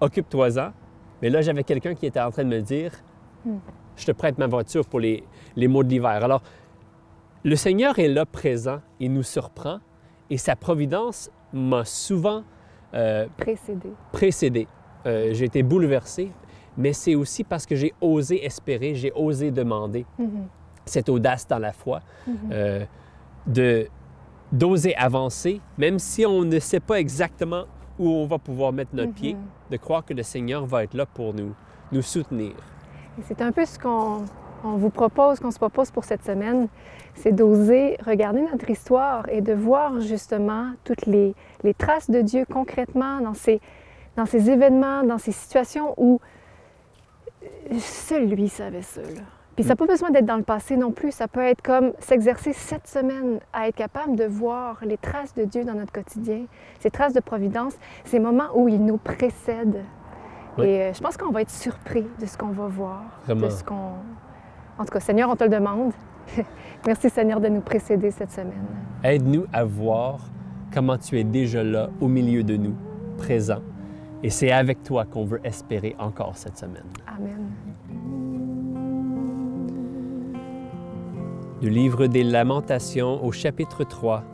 occupe-toi-en. 0.00 0.72
Mais 1.20 1.28
là, 1.28 1.42
j'avais 1.42 1.62
quelqu'un 1.62 1.94
qui 1.94 2.06
était 2.06 2.20
en 2.20 2.30
train 2.30 2.44
de 2.44 2.48
me 2.48 2.62
dire 2.62 2.92
hmm. 3.44 3.58
Je 3.96 4.06
te 4.06 4.12
prête 4.12 4.38
ma 4.38 4.46
voiture 4.46 4.86
pour 4.86 4.98
les, 4.98 5.24
les 5.56 5.68
mois 5.68 5.84
de 5.84 5.90
l'hiver. 5.90 6.24
Alors, 6.24 6.42
le 7.44 7.56
Seigneur 7.56 7.98
est 7.98 8.08
là 8.08 8.24
présent, 8.24 8.80
il 8.98 9.12
nous 9.12 9.22
surprend 9.22 9.80
et 10.30 10.38
sa 10.38 10.56
providence 10.56 11.30
m'a 11.52 11.84
souvent 11.84 12.42
euh, 12.94 13.26
précédé. 13.36 13.90
précédé. 14.12 14.66
Euh, 15.06 15.34
j'ai 15.34 15.44
été 15.44 15.62
bouleversé, 15.62 16.32
mais 16.78 16.94
c'est 16.94 17.14
aussi 17.14 17.44
parce 17.44 17.66
que 17.66 17.76
j'ai 17.76 17.92
osé 18.00 18.42
espérer, 18.44 18.94
j'ai 18.94 19.12
osé 19.14 19.50
demander 19.50 20.06
mm-hmm. 20.18 20.46
cette 20.86 21.10
audace 21.10 21.46
dans 21.46 21.58
la 21.58 21.72
foi, 21.72 22.00
mm-hmm. 22.28 22.32
euh, 22.52 22.84
de 23.46 23.88
d'oser 24.52 24.94
avancer, 24.94 25.60
même 25.78 25.98
si 25.98 26.24
on 26.24 26.44
ne 26.44 26.58
sait 26.60 26.78
pas 26.78 27.00
exactement 27.00 27.64
où 27.98 28.08
on 28.08 28.26
va 28.26 28.38
pouvoir 28.38 28.72
mettre 28.72 28.94
notre 28.94 29.12
pied, 29.12 29.34
mm-hmm. 29.34 29.72
de 29.72 29.76
croire 29.78 30.04
que 30.04 30.14
le 30.14 30.22
Seigneur 30.22 30.64
va 30.64 30.84
être 30.84 30.94
là 30.94 31.06
pour 31.06 31.34
nous, 31.34 31.54
nous 31.90 32.02
soutenir. 32.02 32.52
C'est 33.22 33.42
un 33.42 33.50
peu 33.50 33.64
ce 33.64 33.78
qu'on 33.78 34.24
on 34.64 34.76
vous 34.76 34.90
propose, 34.90 35.40
qu'on 35.40 35.50
se 35.50 35.58
propose 35.58 35.90
pour 35.90 36.04
cette 36.04 36.24
semaine, 36.24 36.68
c'est 37.14 37.32
d'oser 37.32 37.96
regarder 38.04 38.40
notre 38.40 38.68
histoire 38.70 39.28
et 39.28 39.40
de 39.40 39.52
voir 39.52 40.00
justement 40.00 40.72
toutes 40.84 41.06
les, 41.06 41.34
traces 41.78 42.10
de 42.10 42.20
Dieu 42.20 42.44
concrètement 42.50 43.20
dans 43.20 43.34
ces, 43.34 43.60
dans 44.16 44.26
ces 44.26 44.50
événements, 44.50 45.02
dans 45.02 45.18
ces 45.18 45.32
situations 45.32 45.94
où 45.96 46.20
seul 47.78 48.26
lui 48.26 48.48
savait 48.48 48.82
ça. 48.82 49.02
Puis 49.54 49.62
ça 49.64 49.70
n'a 49.70 49.76
pas 49.76 49.86
besoin 49.86 50.10
d'être 50.10 50.26
dans 50.26 50.36
le 50.36 50.42
passé 50.42 50.76
non 50.76 50.90
plus. 50.90 51.12
Ça 51.12 51.28
peut 51.28 51.44
être 51.44 51.62
comme 51.62 51.92
s'exercer 52.00 52.52
cette 52.52 52.88
semaine 52.88 53.38
à 53.52 53.68
être 53.68 53.76
capable 53.76 54.16
de 54.16 54.24
voir 54.24 54.78
les 54.82 54.96
traces 54.96 55.34
de 55.34 55.44
Dieu 55.44 55.64
dans 55.64 55.74
notre 55.74 55.92
quotidien, 55.92 56.46
ces 56.80 56.90
traces 56.90 57.12
de 57.12 57.20
providence, 57.20 57.74
ces 58.04 58.18
moments 58.18 58.48
où 58.54 58.68
il 58.68 58.84
nous 58.84 58.96
précède. 58.96 59.84
Oui. 60.58 60.66
Et 60.66 60.82
euh, 60.82 60.92
je 60.92 61.00
pense 61.00 61.16
qu'on 61.16 61.30
va 61.30 61.42
être 61.42 61.50
surpris 61.50 62.06
de 62.20 62.26
ce 62.26 62.36
qu'on 62.36 62.48
va 62.48 62.66
voir, 62.66 63.02
Vraiment. 63.24 63.46
de 63.46 63.50
ce 63.50 63.62
qu'on... 63.62 63.92
En 64.78 64.84
tout 64.84 64.92
cas, 64.92 65.00
Seigneur, 65.00 65.30
on 65.30 65.36
te 65.36 65.44
le 65.44 65.50
demande. 65.50 65.92
Merci 66.86 67.08
Seigneur 67.08 67.40
de 67.40 67.48
nous 67.48 67.60
précéder 67.60 68.10
cette 68.10 68.30
semaine. 68.30 68.66
Aide-nous 69.02 69.46
à 69.52 69.64
voir 69.64 70.20
comment 70.72 70.98
tu 70.98 71.18
es 71.18 71.24
déjà 71.24 71.62
là 71.62 71.90
au 72.00 72.08
milieu 72.08 72.42
de 72.42 72.56
nous, 72.56 72.74
présent. 73.16 73.60
Et 74.22 74.30
c'est 74.30 74.50
avec 74.50 74.82
toi 74.82 75.04
qu'on 75.04 75.24
veut 75.24 75.40
espérer 75.44 75.94
encore 75.98 76.36
cette 76.36 76.58
semaine. 76.58 76.84
Amen. 77.06 77.50
Du 81.60 81.70
livre 81.70 82.06
des 82.06 82.24
Lamentations 82.24 83.24
au 83.24 83.32
chapitre 83.32 83.84
3, 83.84 84.24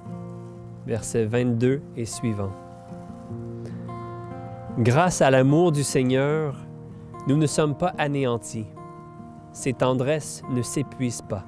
versets 0.87 1.27
22 1.27 1.83
et 1.97 2.05
suivants. 2.05 2.53
Grâce 4.79 5.21
à 5.21 5.31
l'amour 5.31 5.73
du 5.73 5.83
Seigneur, 5.83 6.57
nous 7.27 7.37
ne 7.37 7.47
sommes 7.47 7.77
pas 7.77 7.93
anéantis. 7.99 8.67
Ses 9.53 9.73
tendresses 9.73 10.43
ne 10.51 10.63
s'épuisent 10.63 11.23
pas. 11.23 11.45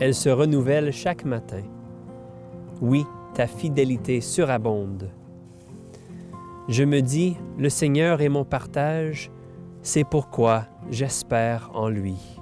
Elles 0.00 0.14
se 0.14 0.28
renouvellent 0.28 0.92
chaque 0.92 1.24
matin. 1.24 1.62
Oui, 2.80 3.04
ta 3.34 3.46
fidélité 3.46 4.20
surabonde. 4.20 5.10
Je 6.68 6.84
me 6.84 7.00
dis, 7.00 7.36
le 7.56 7.68
Seigneur 7.68 8.20
est 8.20 8.28
mon 8.28 8.44
partage, 8.44 9.30
c'est 9.82 10.04
pourquoi 10.04 10.64
j'espère 10.90 11.70
en 11.74 11.88
lui. 11.88 12.38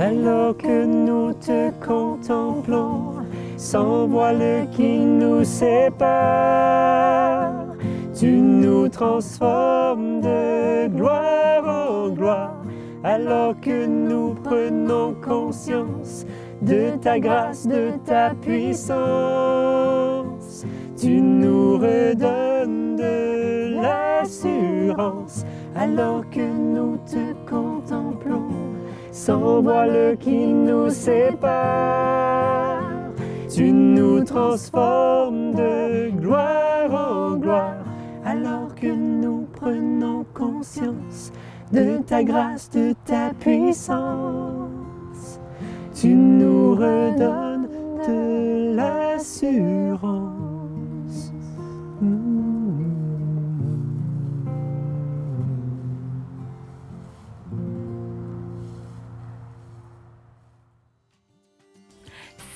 Alors 0.00 0.56
que 0.56 0.86
nous 0.86 1.34
te 1.34 1.70
contemplons, 1.84 3.16
sans 3.58 4.06
voile 4.06 4.66
qui 4.72 4.98
nous 5.00 5.44
sépare, 5.44 7.19
tu 8.20 8.32
nous 8.32 8.88
transformes 8.90 10.20
de 10.20 10.88
gloire 10.88 11.64
en 11.66 12.10
gloire. 12.10 12.62
Alors 13.02 13.58
que 13.58 13.86
nous 13.86 14.34
prenons 14.34 15.14
conscience 15.14 16.26
de 16.60 16.98
ta 17.00 17.18
grâce, 17.18 17.66
de 17.66 17.92
ta 18.04 18.34
puissance, 18.34 18.96
tu 21.00 21.18
nous 21.22 21.78
redonnes 21.78 22.96
de 22.96 23.80
l'assurance. 23.80 25.46
Alors 25.74 26.28
que 26.28 26.40
nous 26.42 26.98
te 27.06 27.32
contemplons, 27.48 28.50
sans 29.12 29.62
voile 29.62 30.18
qui 30.20 30.46
nous 30.46 30.90
sépare. 30.90 32.82
Tu 33.48 33.72
nous 33.72 34.22
transformes 34.24 35.54
de 35.54 36.10
gloire 36.10 36.69
prenons 39.60 40.24
conscience 40.32 41.32
de 41.70 41.98
ta 42.02 42.24
grâce, 42.24 42.70
de 42.70 42.94
ta 43.04 43.32
puissance. 43.38 45.38
Tu 45.94 46.08
nous 46.08 46.74
redonnes 46.74 47.68
de 48.06 48.74
l'assurance. 48.74 50.40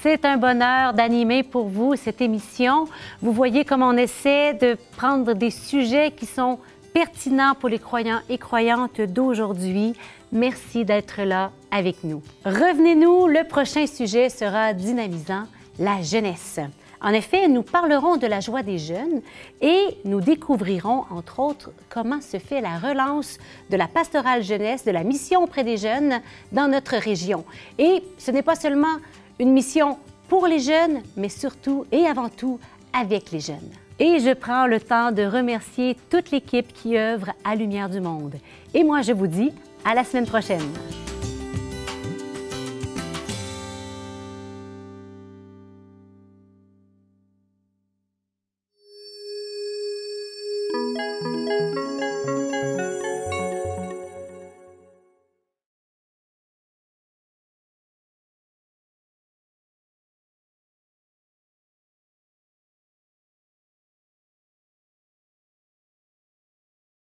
C'est 0.00 0.24
un 0.26 0.36
bonheur 0.36 0.92
d'animer 0.92 1.42
pour 1.42 1.66
vous 1.66 1.96
cette 1.96 2.20
émission. 2.20 2.84
Vous 3.22 3.32
voyez 3.32 3.64
comment 3.64 3.88
on 3.88 3.96
essaie 3.96 4.52
de 4.52 4.76
prendre 4.96 5.32
des 5.32 5.50
sujets 5.50 6.10
qui 6.10 6.26
sont 6.26 6.58
pertinents 6.94 7.54
pour 7.58 7.68
les 7.68 7.80
croyants 7.80 8.20
et 8.30 8.38
croyantes 8.38 9.00
d'aujourd'hui. 9.00 9.94
Merci 10.30 10.84
d'être 10.84 11.22
là 11.22 11.50
avec 11.72 12.04
nous. 12.04 12.22
Revenez-nous, 12.44 13.26
le 13.26 13.46
prochain 13.46 13.86
sujet 13.86 14.28
sera 14.28 14.72
dynamisant, 14.72 15.46
la 15.80 16.00
jeunesse. 16.02 16.60
En 17.00 17.10
effet, 17.10 17.48
nous 17.48 17.62
parlerons 17.62 18.16
de 18.16 18.28
la 18.28 18.38
joie 18.38 18.62
des 18.62 18.78
jeunes 18.78 19.20
et 19.60 19.98
nous 20.04 20.20
découvrirons, 20.20 21.04
entre 21.10 21.40
autres, 21.40 21.72
comment 21.90 22.20
se 22.20 22.38
fait 22.38 22.60
la 22.60 22.78
relance 22.78 23.38
de 23.70 23.76
la 23.76 23.88
pastorale 23.88 24.44
jeunesse, 24.44 24.84
de 24.84 24.92
la 24.92 25.02
mission 25.02 25.42
auprès 25.42 25.64
des 25.64 25.76
jeunes 25.76 26.20
dans 26.52 26.68
notre 26.68 26.96
région. 26.96 27.44
Et 27.76 28.04
ce 28.18 28.30
n'est 28.30 28.42
pas 28.42 28.54
seulement 28.54 28.96
une 29.40 29.52
mission 29.52 29.98
pour 30.28 30.46
les 30.46 30.60
jeunes, 30.60 31.02
mais 31.16 31.28
surtout 31.28 31.84
et 31.90 32.06
avant 32.06 32.28
tout 32.28 32.60
avec 32.92 33.32
les 33.32 33.40
jeunes. 33.40 33.83
Et 34.00 34.18
je 34.18 34.34
prends 34.34 34.66
le 34.66 34.80
temps 34.80 35.12
de 35.12 35.22
remercier 35.22 35.96
toute 36.10 36.32
l'équipe 36.32 36.72
qui 36.72 36.98
œuvre 36.98 37.30
à 37.44 37.54
Lumière 37.54 37.88
du 37.88 38.00
Monde. 38.00 38.34
Et 38.74 38.82
moi, 38.82 39.02
je 39.02 39.12
vous 39.12 39.28
dis 39.28 39.52
à 39.84 39.94
la 39.94 40.02
semaine 40.02 40.26
prochaine. 40.26 40.68